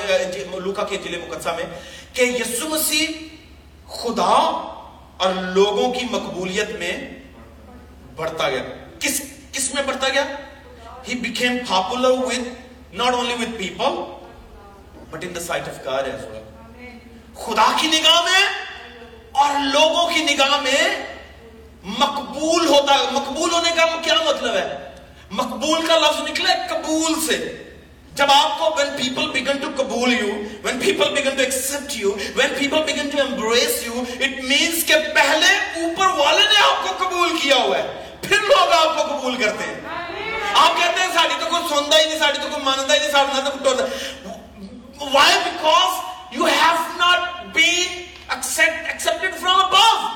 [0.60, 1.66] لوکا کے انجیل مقدسہ میں
[2.14, 3.08] کہ یسو مسیح
[3.94, 4.36] خدا
[5.18, 6.94] اور لوگوں کی مقبولیت میں
[8.16, 8.64] بڑھتا گیا
[9.00, 9.22] کس
[9.52, 10.24] کس میں بڑھتا گیا
[11.08, 12.48] he became popular with
[12.94, 14.00] not only with people
[15.12, 16.98] but in the sight of God as well
[17.36, 18.44] خدا کی نگاہ میں
[19.34, 20.82] اور لوگوں کی نگاہ میں
[21.86, 24.92] مقبول ہوتا ہے۔ مقبول ہونے کا کیا مطلب ہے؟
[25.32, 27.62] مقبول کا لفظ نکلے قبول سے۔
[28.14, 30.32] جب آپ کو when people begin to قبول you
[30.66, 34.94] when people begin to accept you when people begin to embrace you it means کہ
[35.16, 39.36] پہلے اوپر والے نے آپ کو قبول کیا ہوا ہے۔ پھر لوگ آپ کو قبول
[39.36, 39.82] کرتے ہیں۔
[40.54, 43.12] آپ کہتے ہیں ساڑی تو کوئی سندا ہی نہیں، ساڑی تو کوئی ماندا ہی نہیں،
[43.12, 43.84] ساڑی تو کوئی ٹوٹا
[45.06, 45.32] why?
[45.32, 45.94] Because
[46.36, 47.20] you have not
[47.58, 47.94] been
[48.30, 50.12] accept, accepted from above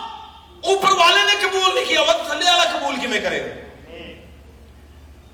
[0.63, 3.53] اوپر والے نے قبول نہیں کیا وہ تھلے والا قبول کی میں کرے گا؟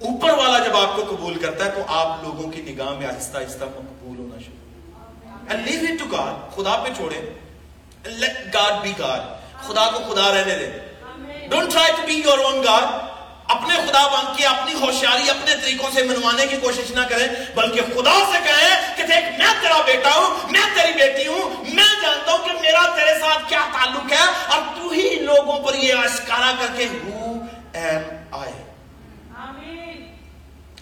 [0.02, 3.38] اوپر والا جب آپ کو قبول کرتا ہے تو آپ لوگوں کی نگاہ میں آہستہ
[3.38, 7.22] آہستہ مقبول ہونا شروع لیو اٹ ٹو گاڈ خدا پہ چھوڑے
[8.06, 9.22] لیٹ گاڈ بی گاڈ
[9.68, 10.70] خدا کو خدا رہنے دے
[11.50, 13.05] don't try to be your own God
[13.48, 17.82] اپنے خدا بن کے اپنی ہوشیاری اپنے طریقوں سے منوانے کی کوشش نہ کریں بلکہ
[17.82, 22.32] خدا سے کہیں کہ دیکھ میں تیرا بیٹا ہوں میں تیری بیٹی ہوں میں جانتا
[22.32, 26.52] ہوں کہ میرا تیرے ساتھ کیا تعلق ہے اور تو ہی لوگوں پر یہ اشکارا
[26.60, 27.28] کر کے who
[27.78, 28.52] am I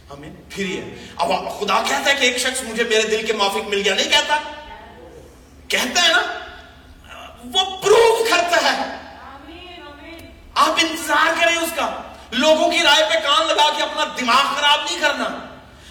[0.09, 0.81] آمین۔ پھر یہ
[1.15, 4.09] اب خدا کہتا ہے کہ ایک شخص مجھے میرے دل کے موافق مل گیا نہیں
[4.09, 4.39] کہتا؟
[5.67, 6.21] کہتا ہے نا؟
[7.43, 8.97] وہ پروف کرتا ہے۔
[10.55, 12.01] آپ انتظار کریں اس کا۔
[12.33, 15.23] لوگوں کی رائے پہ کان لگا کے اپنا دماغ خراب نہیں کرنا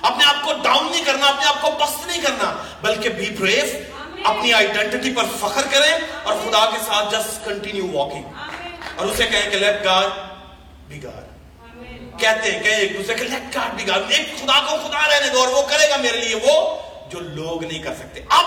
[0.03, 3.74] اپنے آپ کو ڈاؤن نہیں کرنا اپنے آپ کو پست نہیں کرنا بلکہ بی بریف
[4.24, 8.22] اپنی آئیڈینٹی پر فخر کریں اور خدا کے ساتھ جسٹ کنٹینیو واکنگ
[8.97, 10.07] اور اسے کہیں کہ لیٹ گاڈ
[10.88, 14.88] بی گاڈ کہتے ہیں کہ ایک دوسرے کے لیٹ گاڈ بی گاڈ ایک خدا کو
[14.88, 16.78] خدا رہنے دو اور وہ کرے گا میرے لیے وہ
[17.11, 18.45] جو لوگ نہیں کر سکتے۔ اب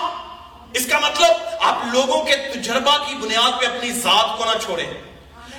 [0.72, 1.30] اس کا مطلب
[1.60, 4.92] آپ لوگوں کے تجربہ کی بنیاد پہ اپنی ذات کو نہ چھوڑیں۔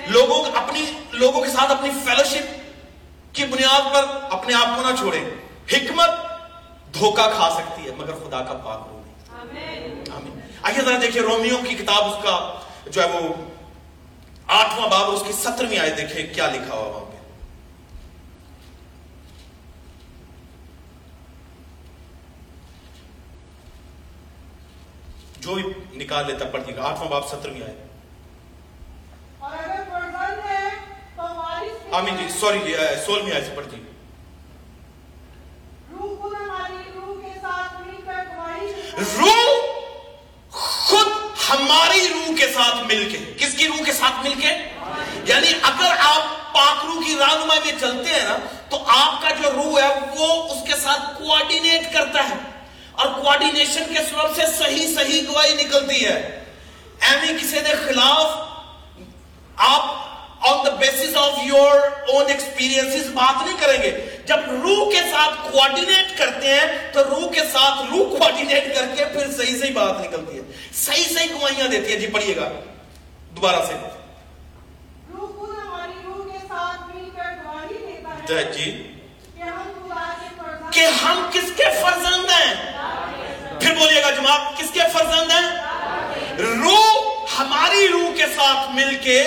[0.10, 5.24] لوگوں اپنی لوگوں کے ساتھ اپنی فیلوشپ کی بنیاد پر اپنے آپ کو نہ چھوڑیں۔
[5.74, 6.10] حکمت
[6.94, 11.76] دھوکہ کھا سکتی ہے مگر خدا کا پاک رو نہیں۔ آئیے ذرا دیکھیں رومیوں کی
[11.76, 13.34] کتاب اس کا جو ہے وہ
[14.48, 17.18] آٹھواں باب اس کی سترویں آئے دیکھیں کیا لکھا ہوا وہاں پہ؟
[25.40, 25.58] جو
[25.94, 27.87] نکال لیتا پڑھیے گا۔ آٹھواں باب سترویں آئے
[31.98, 32.74] آمین جی سوری
[33.06, 33.80] سولہویں آئے سے پڑھیے
[39.14, 39.48] روح
[40.52, 41.08] خود
[41.50, 44.54] ہماری روح کے ساتھ مل کے کس کی روح کے ساتھ مل کے
[45.26, 48.38] یعنی اگر آپ پاک روح کی رہنمائی میں چلتے ہیں نا
[48.70, 52.36] تو آپ کا جو روح ہے وہ اس کے ساتھ کوارڈینیٹ کرتا ہے
[52.94, 56.18] اور کوارڈینیشن کے سبب سے صحیح صحیح گواہی نکلتی ہے
[57.02, 58.46] ایمی کسی دے خلاف
[59.66, 59.97] آپ
[60.48, 63.92] on the basis of your own experience بات نہیں کریں گے
[64.26, 69.06] جب روح کے ساتھ کوارڈینیٹ کرتے ہیں تو روح کے ساتھ روح کوارڈینیٹ کر کے
[69.06, 70.42] پھر صحیح صحیح بات نکلتی ہے.
[70.74, 72.00] صحیح صحیح گواہیاں دیتی ہے.
[72.00, 72.50] جی پڑھیے گا.
[73.36, 73.74] دوبارہ سے.
[78.54, 78.72] جی
[80.72, 82.54] کہ ہم کس کے فرزند ہیں؟
[83.60, 85.48] پھر بولیے گا جماعت کس کے فرزند ہیں؟
[86.40, 89.22] روح ہماری روح کے ساتھ مل کے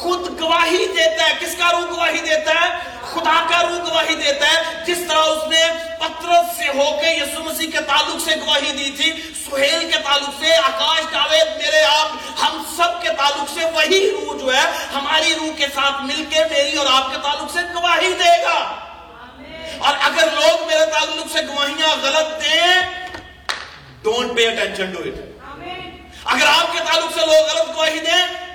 [0.00, 2.68] خود گواہی دیتا ہے۔ کس کا روح گواہی دیتا ہے؟
[3.12, 5.62] خدا کا روح گواہی دیتا ہے۔ جس طرح اس نے
[5.98, 9.12] پترس سے ہو کے یسو مسیح کے تعلق سے گواہی دی تھی
[9.50, 12.08] سہیل کے تعلق سے آکاش جاوید میرے آپ
[12.42, 16.44] ہم سب کے تعلق سے وہی روح جو ہے ہماری روح کے ساتھ مل کے
[16.50, 18.58] میری اور آپ کے تعلق سے گواہی دے گا۔
[19.78, 22.80] اور اگر لوگ میرے تعلق سے گواہیاں غلط دیں
[24.02, 25.18] don't pay attention to it
[26.24, 28.49] اگر آپ کے تعلق سے لوگ غلط گواہی دیں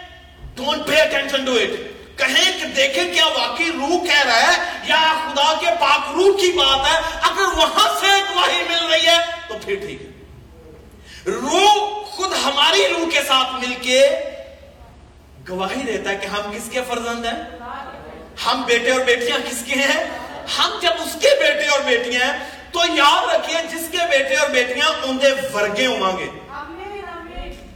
[0.56, 4.99] don't pay attention to it کہیں کہ دیکھیں کیا واقعی روح کہہ رہا ہے یا
[5.24, 6.97] خدا کے پاک روح کی بات ہے
[7.30, 13.10] اگر وہاں سے گواہی مل رہی ہے تو پھر ٹھیک ہے روح خود ہماری روح
[13.12, 14.01] کے ساتھ مل کے
[15.49, 17.39] گواہی دیتا ہے کہ ہم کس کے فرزند ہیں
[18.45, 20.03] ہم بیٹے اور بیٹیاں کس کے ہیں
[20.58, 22.34] ہم جب اس کے بیٹے اور بیٹیاں ہیں
[22.72, 26.30] تو یاد رکھیے جس کے بیٹے اور بیٹیاں اندے ورگے ہوں گے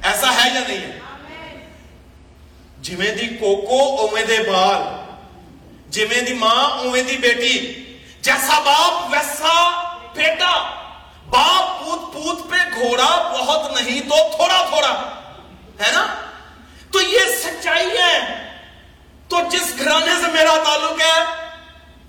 [0.04, 0.98] ایسا ہے یا نہیں ہے
[2.82, 4.82] جمیں دی کوکو اوے دے بال
[5.90, 7.58] جمیں دی ماں اوے دی بیٹی
[8.22, 9.54] جیسا باپ ویسا
[10.16, 10.52] بیٹا
[11.30, 14.94] باپ پوت پوت پہ گھوڑا بہت نہیں تو تھوڑا تھوڑا
[15.80, 16.06] ہے نا
[16.92, 18.14] تو یہ سچائی ہے
[19.28, 21.18] تو جس گھرانے سے میرا تعلق ہے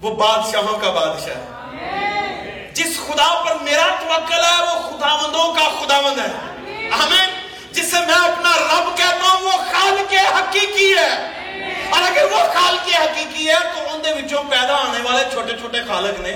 [0.03, 5.69] وہ بادشاہوں کا بادشاہ ہے۔ جس خدا پر میرا توکل ہے وہ خدا مندوں کا
[5.81, 7.27] خدا مند ہے ہمیں
[7.73, 11.31] جسے میں اپنا رب کہتا ہوں وہ خال کے حقیقی ہے۔
[11.91, 15.53] اور اگر وہ خال کے حقیقی ہے تو ان دے وچوں پیدا آنے والے چھوٹے
[15.59, 16.33] چھوٹے خالق نے۔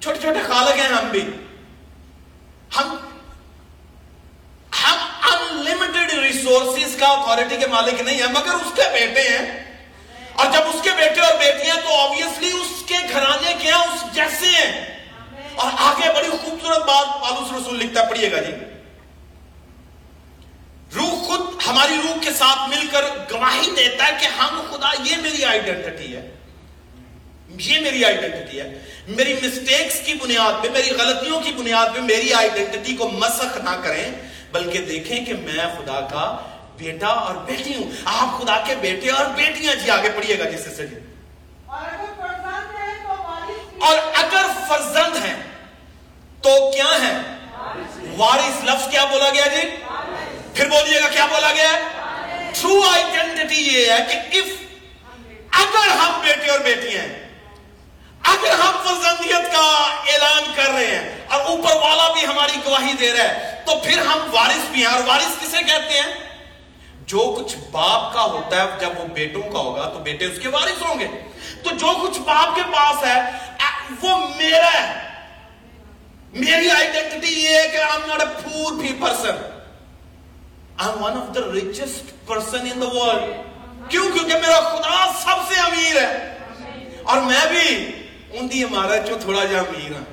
[0.00, 1.20] چھوٹے چھوٹے خالق ہیں ہم بھی۔
[2.76, 2.96] ہم
[4.84, 4.96] ہم
[5.32, 9.74] انلمیٹڈ ریسورسز کا اتھارٹی کے مالک نہیں ہیں مگر اس کے بیٹے ہیں۔
[10.34, 14.14] اور جب اس کے بیٹے اور بیٹیاں تو آبویسلی اس کے گھرانے کے ہیں اس
[14.14, 14.98] جیسے ہیں۔
[15.54, 18.52] اور آگے بڑی خوبصورت بات پالوس رسول لکھتا پڑھیے گا جی۔
[20.94, 25.16] روح خود ہماری روح کے ساتھ مل کر گواہی دیتا ہے کہ ہم خدا یہ
[25.16, 26.30] میری آئیڈینٹی ہے۔
[27.48, 28.78] یہ میری آئیڈینٹی ہے۔
[29.08, 33.80] میری مسٹیکس کی بنیاد پہ میری غلطیوں کی بنیاد پہ میری آئیڈینٹی کو مسخ نہ
[33.84, 34.12] کریں
[34.52, 36.36] بلکہ دیکھیں کہ میں خدا کا
[36.76, 40.76] بیٹا اور بیٹی ہوں۔ آپ خدا کے بیٹے اور بیٹیاں جی آگے پڑھیے گا جس
[40.76, 40.96] سے جی۔
[43.80, 45.42] اور اگر فرزند ہیں
[46.42, 47.36] تو کیا ہے؟
[48.16, 49.68] وارث لفظ کیا بولا گیا جی؟
[50.54, 51.72] پھر بولیے گا کیا بولا گیا
[52.60, 53.98] ٹرو آئیڈینٹی یہ ہے
[54.32, 54.42] کہ
[55.52, 57.28] اگر ہم بیٹے اور بیٹی ہیں،
[58.22, 63.12] اگر ہم فرزندیت کا اعلان کر رہے ہیں اور اوپر والا بھی ہماری گواہی دے
[63.12, 66.14] رہا ہے، تو پھر ہم وارث بھی ہیں۔ اور وارث کسے کہتے ہیں؟
[67.00, 70.48] جو کچھ باپ کا ہوتا ہے، جب وہ بیٹوں کا ہوگا تو بیٹے اس کے
[70.48, 71.08] وارث ہوں گے۔
[71.62, 73.20] تو جو کچھ باپ کے پاس ہے
[74.02, 75.02] وہ میرا ہے۔
[76.32, 79.51] میری آئیڈینٹی یہ ہے کہ I'm not a
[80.80, 83.30] I'm one of the richest person in the world.
[83.88, 86.38] کیوں؟ کیونکہ میرا خدا سب سے امیر ہے۔
[87.02, 87.92] اور میں بھی
[88.32, 90.04] ان دی عمارت جو تھوڑا جا امیر ہوں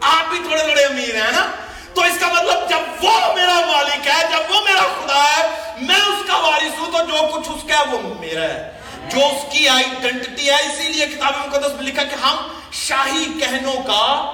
[0.00, 1.50] آپ بھی تھوڑے تھوڑے امیر ہیں نا؟
[1.94, 5.48] تو اس کا مطلب جب وہ میرا مالک ہے، جب وہ میرا خدا ہے،
[5.80, 9.26] میں اس کا وارث ہوں تو جو کچھ اس کا ہے، وہ میرا ہے۔ جو
[9.26, 12.36] اس کی آئیڈنٹی ہے، اسی لیے کتاب مقدس میں لکھا کہ ہم
[12.72, 14.32] شاہی کہنوں کا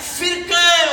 [0.00, 0.86] فرقہ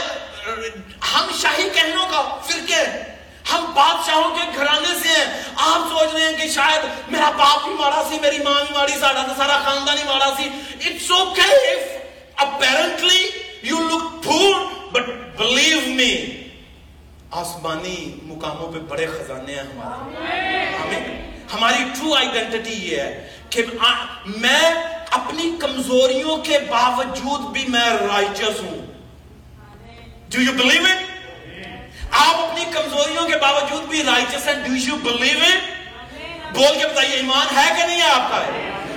[1.14, 3.17] ہم شاہی کہنوں کا فرقے
[3.52, 5.26] ہم بادشاہوں کے گھرانے سے ہیں۔
[5.56, 9.00] آپ سوچ رہے ہیں کہ شاید میرا باپ بھی مارا سی، میری ماں بھی ماری
[9.00, 10.50] ساڑا سارا خاندان ہی مارا سی۔
[10.88, 13.30] It's okay if apparently
[13.64, 14.56] you look poor
[14.92, 16.14] but believe می
[17.32, 23.64] آسمانی مقاموں پہ بڑے خزانے ہیں ہمارے۔ ہمیں ہماری ٹرو آئیڈینٹی یہ ہے کہ
[24.26, 24.72] میں
[25.12, 28.86] اپنی کمزوریوں کے باوجود بھی میں رائچس ہوں۔
[30.30, 31.17] ڈو یو بلیو اٹ
[32.18, 35.78] آپ اپنی کمزوریوں کے باوجود بھی رائچس ہیں ڈو یو بلیو اٹ
[36.56, 38.44] بول کے بتائیے، ایمان ہے کہ نہیں ہے آپ کا؟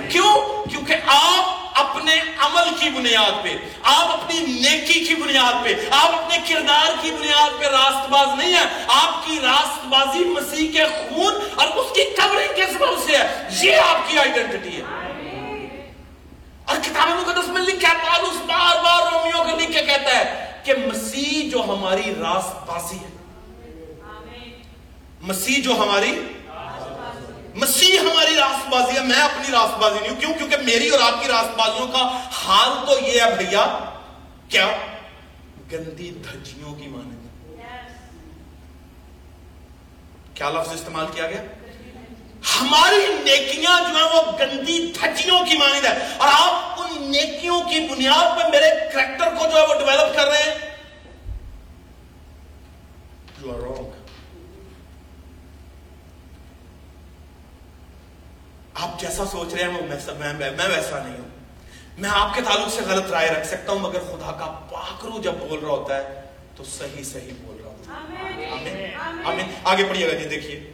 [0.09, 6.09] کیوں؟ کیونکہ آپ اپنے عمل کی بنیاد پہ، آپ اپنی نیکی کی بنیاد پہ، آپ
[6.15, 10.83] اپنے کردار کی بنیاد پہ راست باز نہیں ہے آپ کی راست بازی مسیح کے
[10.83, 14.81] خون اور اس کی کورنگ کے سبب سے ہے۔ یہ آپ کی آئیڈنٹی ہے۔
[16.65, 20.51] اور کتاب مقدس میں لکھا ہے، پالوس بار بار رومیو کو لکھ کے کہتا ہے
[20.63, 23.10] کہ مسیح جو ہماری راست بازی ہے
[25.21, 26.11] مسیح جو ہماری
[27.55, 30.99] مسیح ہماری راست بازی ہے، میں اپنی راست بازی نہیں ہوں۔ کیوں؟ کیونکہ میری اور
[30.99, 33.79] آپ کی راست بازیوں کا حال تو یہ ہے بھیا،
[34.49, 34.67] کیا
[35.71, 37.21] گندی دھجیوں کی مانند
[40.33, 41.41] کیا لفظ استعمال کیا گیا؟
[42.61, 47.79] ہماری نیکیاں جو ہیں وہ گندی دھجیوں کی مانند ہے۔ اور آپ ان نیکیوں کی
[47.91, 50.71] بنیاد پہ میرے کریکٹر کو جو ہے وہ ڈیولپ کر رہے ہیں
[53.43, 53.87] You are wrong.
[58.73, 61.29] آپ جیسا سوچ رہے ہیں میں, میں, میں ویسا نہیں ہوں۔
[61.97, 65.33] میں آپ کے تعلق سے غلط رائے رکھ سکتا ہوں مگر خدا کا پاکرو جب
[65.33, 66.21] بول رہا ہوتا ہے
[66.55, 70.71] تو صحیح صحیح بول رہا ہوتا ہے۔ آمین۔ آمین۔ آگے پڑھیے گا جی دیکھیے۔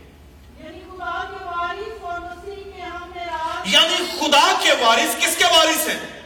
[3.65, 6.21] یعنی خدا کے وارث کس کے وارث ہیں؟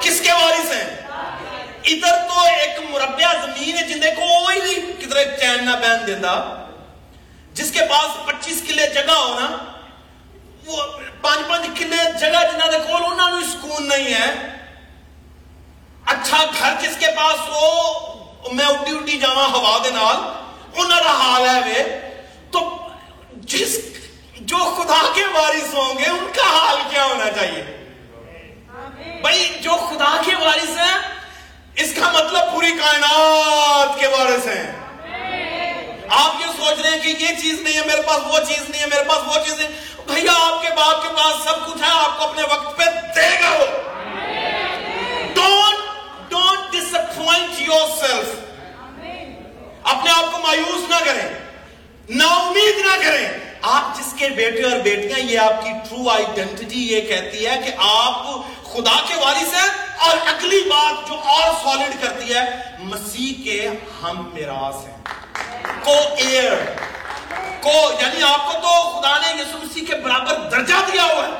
[0.00, 1.06] کس کے وارث ہیں؟
[1.84, 6.66] ادھر تو ایک مربع زمین ہے جن کو کوئی نہیں کدھر چین نہ بہن دینا
[7.52, 9.64] جس کے پاس پچیس کلے جگہ ہو نا
[10.66, 10.82] وہ
[11.20, 11.96] پانچ پانچ کلے
[12.70, 14.34] جگہ کول انہوں نے سکون نہیں ہے۔
[16.06, 17.92] اچھا گھر جس کے پاس ہو،
[18.52, 20.16] میں اڈی اڈی جاواں ہوا دے نال
[20.80, 22.00] انہوں کا حال ہے وے۔
[22.50, 22.78] تو
[23.32, 23.78] جس،
[24.34, 27.64] جو خدا کے وارث ہوں گے، ان کا حال کیا ہونا چاہیے؟
[29.20, 30.98] بھائی، جو خدا کے وارث ہیں،
[31.76, 34.80] اس کا مطلب پوری کائنات کے وارث ہیں۔
[36.08, 38.82] آپ یہ سوچ رہے ہیں کہ یہ چیز نہیں ہے، میرے پاس وہ چیز نہیں
[38.82, 39.68] ہے، میرے پاس وہ چیز نہیں
[40.14, 42.84] بھیا آپ کے باپ کے پاس سب کچھ ہے، آپ کو اپنے وقت پہ
[43.16, 43.66] دے گا وہ۔
[45.34, 45.78] Don't
[46.30, 48.28] don't disappoint yourself
[49.82, 51.28] اپنے آپ کو مایوس نہ کریں،
[52.08, 53.28] نا امید نہ کریں۔
[53.62, 57.70] آپ جس کے بیٹے اور بیٹیاں، یہ آپ کی ٹرو آئیڈینٹی یہ کہتی ہے کہ
[57.78, 58.26] آپ
[58.72, 62.44] خدا کے وارث ہیں اور اگلی بات جو اور سالڈ کرتی ہے،
[62.78, 63.68] مسیح کے
[64.02, 64.96] ہم میراث ہیں۔
[65.84, 66.52] کو ایئر
[67.60, 71.32] کو یعنی آپ کو تو خدا نے یسو مسیح کے برابر درجہ دیا ہوا ہے۔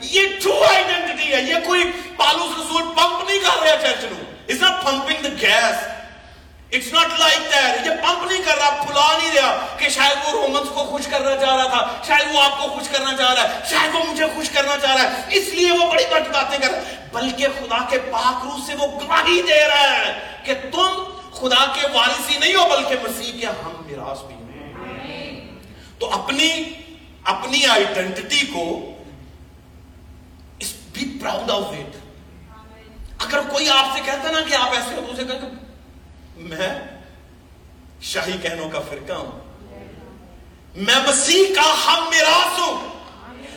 [0.00, 1.84] یہ ٹرو آئیڈینٹی ہے۔ یہ کوئی
[2.16, 5.76] پالوس رسول پمپ نہیں کر رہا church no it's not pumping the gas
[6.72, 10.30] it's not like that یہ پمپ نہیں کر رہا، پھلا نہیں رہا کہ شاید وہ
[10.30, 13.42] رومنس کو خوش کرنا چاہ رہا تھا، شاید وہ آپ کو خوش کرنا چاہ رہا
[13.42, 16.58] ہے، شاید وہ مجھے خوش کرنا چاہ رہا ہے۔ اس لیے وہ بڑی بڑی باتیں
[16.58, 20.54] کر رہا ہے۔ بلکہ خدا کے پاک روح سے وہ گواہی دے رہا ہے کہ
[20.54, 24.39] تم خدا کے وارثی نہیں ہو، بلکہ مسیح کے ہم میراث بھی۔
[26.00, 26.62] تو اپنی
[27.24, 28.80] اپنی آئیڈینٹی کو
[30.92, 31.96] بی پراؤڈ آف اٹ
[33.18, 35.32] اگر کوئی آپ سے کہتا نا کہ آپ ایسے ہو تو اسے کہ
[36.36, 36.80] میں
[38.00, 39.40] شاہی کہنوں کا فرقہ ہوں۔
[40.74, 42.88] میں مسیح کا ہم میراث ہوں۔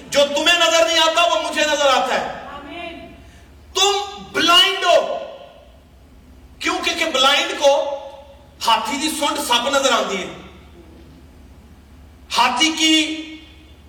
[0.09, 2.43] جو تمہیں نظر نہیں آتا وہ مجھے نظر آتا ہے۔
[3.73, 3.91] تم
[4.31, 5.17] بلائنڈ ہو۔
[6.59, 7.99] کیونکہ کہ بلائنڈ کو
[8.67, 10.42] ہاتھی کی سنڈ سب نظر آتی ہے۔
[12.43, 13.23] ہاتھی کی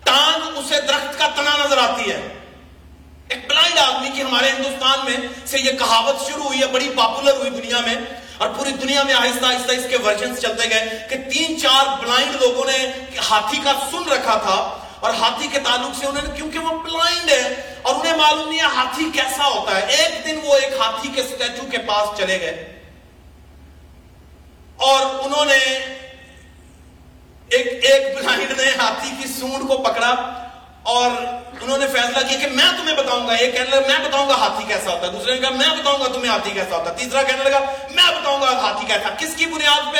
[0.04, 2.28] ٹانگ اسے درخت کا تنا نظر آتی ہے۔
[3.28, 7.36] ایک بلائنڈ آدمی کی ہمارے ہندوستان میں سے یہ کہاوت شروع ہوئی ہے، بڑی پاپولر
[7.36, 7.94] ہوئی دنیا میں۔
[8.38, 12.36] اور پوری دنیا میں آہستہ آہستہ اس کے ورژنز چلتے گئے کہ تین چار بلائنڈ
[12.42, 12.86] لوگوں نے
[13.30, 17.30] ہاتھی کا سن رکھا تھا۔ اور ہاتھی کے تعلق سے انہوں نے، کیونکہ وہ بلائنڈ
[17.30, 21.08] ہے، اور انہیں معلوم نہیں ہے ہاتھی کیسا ہوتا ہے۔ ایک دن وہ ایک ہاتھی
[21.14, 22.82] کے سٹیچو کے پاس چلے گئے۔
[24.76, 25.86] اور انہوں نے
[27.50, 30.14] ایک ایک بلائنڈ نے ہاتھی کی سونڈ کو پکڑا
[30.82, 31.10] اور
[31.60, 34.34] انہوں نے فیصلہ کیا کہ میں تمہیں بتاؤں گا، ایک کہنے لگا، میں بتاؤں گا
[34.34, 36.96] ہاتھی کیسا ہوتا ہے۔ دوسرے نے کہا، میں بتاؤں گا تمہیں ہاتھی کیسا ہوتا ہے۔
[36.96, 37.58] تیسرا کہنے لگا،
[37.90, 39.98] میں بتاؤں گا ہاتھی کیسا۔ کس کی بنیاد پہ؟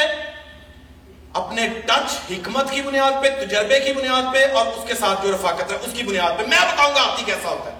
[1.33, 5.33] اپنے ٹچ، حکمت کی بنیاد پہ، تجربے کی بنیاد پہ اور اس کے ساتھ جو
[5.33, 7.77] رفاقت ہے، اس کی بنیاد پہ۔ میں بتاؤں گا ہاتھی کیسا ہوتا ہے۔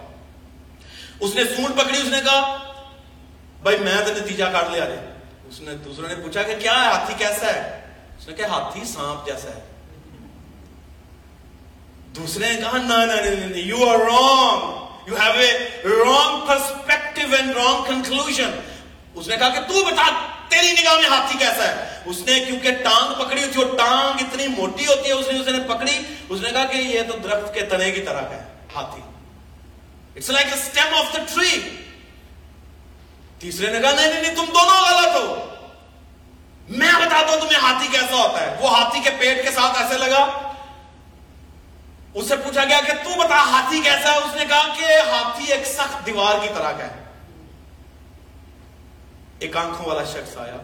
[1.21, 2.57] اس نے سونڈ پکڑی، اس نے کہا،
[3.63, 5.13] بھائی میں تو نتیجہ کاٹ لیا۔ رہے
[5.49, 7.84] اس نے، دوسرے نے پوچھا کہ کیا ہے، ہاتھی کیسا ہے؟
[8.25, 9.61] اس نے کہا ہاتھی سانپ جیسا ہے۔
[12.17, 17.57] دوسرے نے کہا نا نا نا you are wrong you have a wrong perspective and
[17.57, 18.51] wrong conclusion
[19.15, 20.09] اس نے کہا کہ تو بتا
[20.49, 24.25] تیری نگاہ میں ہاتھی کیسا ہے۔ اس نے، کیونکہ ٹانگ پکڑی ہوئی تھی وہ ٹانگ
[24.25, 25.99] اتنی موٹی ہوتی ہے، اس نے اس نے پکڑی۔
[26.29, 28.43] اس نے کہا کہ یہ تو درخت کے تنے کی طرح ہے،
[28.75, 29.03] ہاتھی۔
[30.17, 31.61] It's like a stem of the tree
[33.39, 35.54] تیسرے نے کہا نہیں نہیں، تم دونوں غلط ہو۔
[36.69, 39.99] میں بتاتا ہوں تمہیں ہاتھی کیسا ہوتا ہے۔ وہ ہاتھی کے پیٹ کے ساتھ ایسے
[39.99, 40.53] لگا۔
[42.15, 45.53] اس سے پوچھا گیا کہ تو بتا ہاتھی کیسا ہے؟ اس نے کہا کہ ہاتھی
[45.53, 47.05] ایک سخت دیوار کی طرح کا ہے۔
[49.39, 50.57] ایک آنکھوں والا شخص آیا۔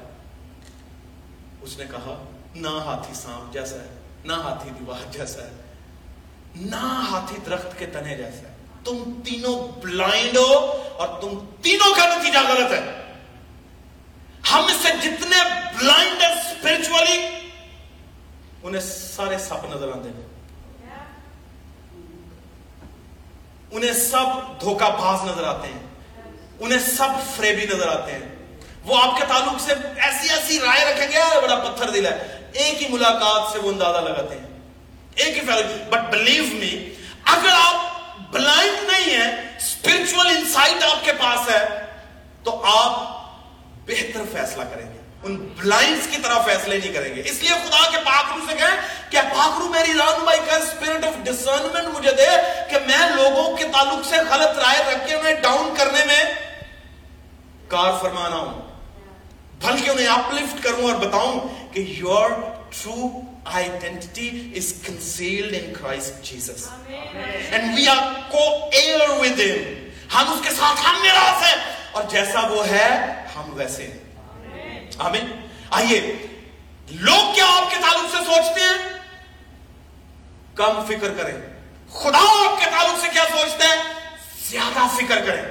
[1.61, 2.24] اس نے کہا،
[2.55, 5.74] نہ ہاتھی سانپ جیسا ہے، نہ ہاتھی دیوار جیسا ہے،
[6.57, 12.07] نہ ہاتھی درخت کے تنے جیسا ہے۔ تم تینوں بلائنڈ ہو اور تم تینوں کا
[12.07, 12.99] نتیجہ غلط ہے۔
[14.53, 15.36] ہم سے جتنے
[15.80, 17.28] بلائنڈ ہیں اسپرچولی
[18.62, 20.26] انہیں سارے سپ نظر آتے ہیں۔
[23.70, 25.86] انہیں سب دھوکہ باز نظر آتے ہیں۔
[26.61, 28.36] انہیں سب فریبی نظر آتے ہیں۔
[28.84, 32.82] وہ آپ کے تعلق سے ایسی ایسی رائے رکھیں گے بڑا پتھر دل ہے ایک
[32.82, 34.47] ہی ملاقات سے وہ اندازہ لگاتے ہیں۔
[35.14, 37.74] ایک ہی فیل بٹ بلیو می اگر آپ
[38.32, 41.86] بلائنڈ نہیں ہیں اسپرچل انسائٹ آپ کے پاس ہے،
[42.45, 43.20] تو آپ
[43.91, 47.91] بہتر فیصلہ کریں گے۔ ان بلائنڈز کی طرح فیصلے نہیں کریں گے۔ اس لیے خدا
[47.91, 52.26] کے پاکرو سے کہیں کہ پاکرو میری رہنمائی کا اسپرٹ آف ڈسرنمنٹ مجھے دے
[52.70, 56.24] کہ میں لوگوں کے تعلق سے غلط رائے رکھ کے انہیں ڈاؤن کرنے میں
[57.68, 58.61] کار فرمانا ہوں۔
[59.62, 61.41] بلکہ انہیں اپ لفٹ کروں اور بتاؤں
[61.74, 62.30] کہ your
[62.70, 63.09] true
[63.45, 66.68] identity is concealed in Christ Jesus
[67.51, 67.97] and we are
[68.72, 69.41] coheir with
[70.14, 72.88] ہم اس کے ساتھ ہم میراث ہیں اور جیسا وہ ہے،
[73.36, 73.99] ہم ویسے ہیں۔
[74.99, 76.26] آمین۔ آئیے،
[76.91, 79.01] لوگ کیا آپ کے تعلق سے سوچتے ہیں؟
[80.55, 81.36] کم فکر کریں۔
[81.93, 83.93] خدا آپ کے تعلق سے کیا سوچتا ہے؟
[84.51, 85.43] زیادہ فکر کریں۔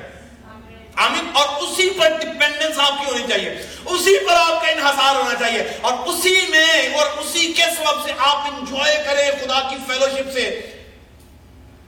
[0.96, 3.50] آمین۔ اور اسی پر ڈپینڈنس آپ کی ہونی چاہیے۔
[3.86, 8.12] اسی پر آپ کا انحصار ہونا چاہیے۔ اور اسی میں اور اسی کے سبب سے
[8.18, 10.72] آپ انجوائے کریں خدا کی فیلوشپ سے۔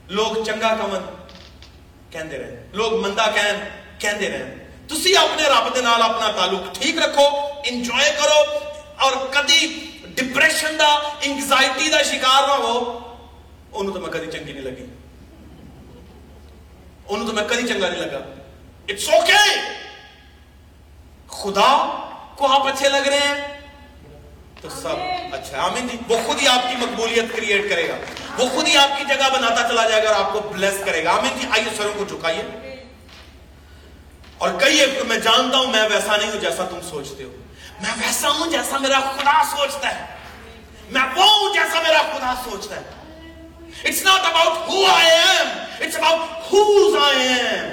[0.07, 1.25] لوگ چنگا کمن
[2.09, 6.97] کہندے رہے۔ لوگ مندہ کہن۔ کہندے رہے تسی اپنے رب دے نال اپنا تعلق ٹھیک
[6.97, 7.25] رکھو
[7.63, 8.59] انجوائے کرو
[8.97, 12.99] اور کدی ڈپریشن دا انگزائٹی دا شکار نہ ہو.
[13.73, 14.85] انہوں تو میں کدی چنگی نہیں لگی۔
[17.09, 18.19] انہوں تو میں کدی چنگا نہیں لگا۔
[18.89, 19.59] اٹس اوکے
[21.27, 21.69] خدا
[22.35, 23.59] کو آپ اچھے لگ رہے ہیں
[24.61, 24.95] تو سب
[25.31, 27.95] اچھا آمین جی۔ وہ خود ہی آپ کی مقبولیت کریٹ کرے گا۔
[28.37, 31.03] وہ خود ہی آپ کی جگہ بناتا چلا جائے گا اور آپ کو بلیس کرے
[31.03, 32.70] گا۔ آمین جی۔ آئیے سروں کو چکائیے
[34.41, 37.29] اور کہیے میں جانتا ہوں، میں ویسا نہیں ہوں جیسا تم سوچتے ہو۔
[37.81, 40.05] میں ویسا ہوں جیسا میرا خدا سوچتا ہے۔
[40.89, 42.81] میں وہ ہوں جیسا میرا خدا سوچتا ہے۔
[43.87, 45.47] It's not about who I am.
[45.83, 47.69] It's about whose I am.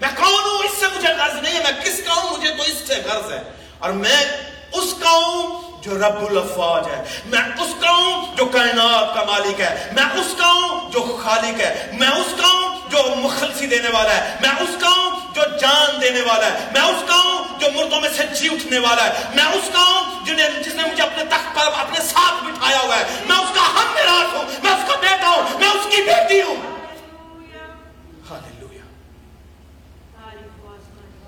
[0.00, 2.62] میں کون ہوں؟ اس سے مجھے غرض نہیں ہے۔ میں کس کا ہوں؟ مجھے تو
[2.62, 3.42] اس سے غرض ہے۔
[3.78, 4.24] اور میں
[4.72, 9.60] اس کا ہوں جو رب الافواج ہے۔ میں اس کا ہوں جو کائنات کا مالک
[9.60, 13.88] ہے۔ میں اس کا ہوں جو خالق ہے۔ میں اس کا ہوں جو مخلصی دینے
[13.88, 17.60] والا ہے۔ میں اس کا ہوں جو جان دینے والا ہے۔ میں اس کا ہوں
[17.60, 20.82] جو مردوں میں سے جی اٹھنے والا ہے۔ میں اس کا ہوں جنہیں جس نے
[20.82, 24.42] مجھے اپنے تخت پر اپنے ساتھ بٹھایا ہوا ہے۔ میں اس کا ہم میراث ہوں۔
[24.62, 26.56] میں اس کا بیٹا ہوں۔ میں اس کی بیٹی ہوں۔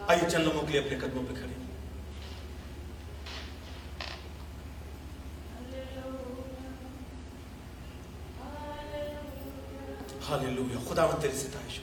[0.08, 1.53] آئیے چند لوگوں کے لیے اپنے قدموں پہ کھڑے۔
[10.28, 11.78] ہاللویا خدا من تیری ستائش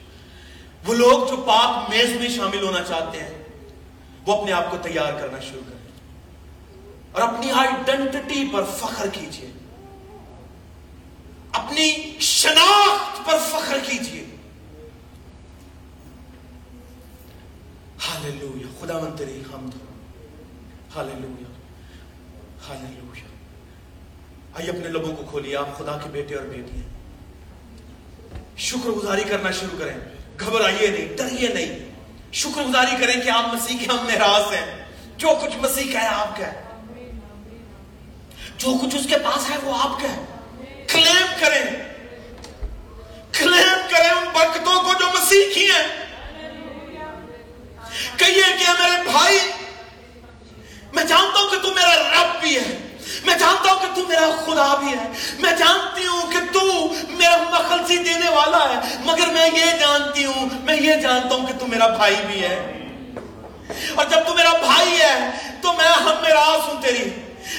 [0.86, 3.44] وہ لوگ جو پاک میز میں شامل ہونا چاہتے ہیں،
[4.26, 5.82] وہ اپنے آپ کو تیار کرنا شروع کریں۔
[7.12, 9.50] اور اپنی ہاں آئیڈینٹی پر فخر کیجیے۔
[11.52, 14.24] اپنی شناخت پر فخر کیجیے۔
[18.08, 19.76] ہاللویا خدا من تیری حمد
[20.96, 21.52] ہاللویا
[22.68, 23.26] ہاللویا
[24.54, 26.91] آئیے اپنے لبوں کو کھولیے آپ خدا کے بیٹے اور بیٹی ہیں
[28.62, 29.96] شکر گزاری کرنا شروع کریں۔
[30.40, 31.78] گھبرائیے نہیں، ڈریے نہیں۔
[32.32, 34.84] شکر گزاری کریں کہ آپ مسیح کے ہم نراز ہیں۔
[35.16, 36.62] جو کچھ مسیح کا ہے، آپ کا ہے۔
[38.58, 40.24] جو کچھ اس کے پاس ہے، وہ آپ کا ہے۔
[40.92, 41.60] کلیم کریں۔
[43.32, 46.06] کلیم کریں ان برکتوں کو جو مسیح کی ہیں۔
[48.16, 49.38] کہیے کہ میرے بھائی،
[50.92, 52.91] میں جانتا ہوں کہ تو میرا رب بھی ہے۔
[53.24, 57.36] میں جانتا ہوں کہ تو میرا خدا بھی ہے۔ میں جانتی ہوں کہ تو میرا
[57.36, 61.66] مخلصی دینے والا ہے۔ مگر میں یہ جانتی ہوں، میں یہ جانتا ہوں کہ تو
[61.66, 62.78] میرا بھائی بھی ہے۔
[63.94, 65.30] اور جب تو میرا بھائی ہے،
[65.62, 67.10] تو میں ہم میرا ہوں تیری۔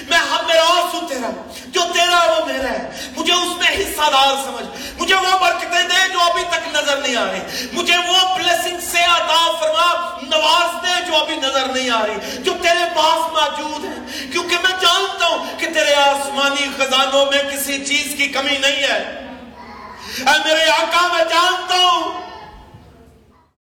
[0.09, 4.35] میں ہم میرا ہوں تیرا، جو تیرا وہ میرا ہے۔ مجھے اس میں حصہ دار
[4.45, 7.39] سمجھ۔ مجھے وہ برکتیں دے جو ابھی تک نظر نہیں آ رہی۔
[7.71, 12.53] مجھے وہ بلیسنگ سے عطا فرما، نواز دے جو ابھی نظر نہیں آ رہی۔ جو
[12.61, 18.15] تیرے پاس موجود ہے کیونکہ میں جانتا ہوں کہ تیرے آسمانی خزانوں میں کسی چیز
[18.17, 19.19] کی کمی نہیں ہے۔
[20.17, 22.32] اے میرے آقا، میں جانتا ہوں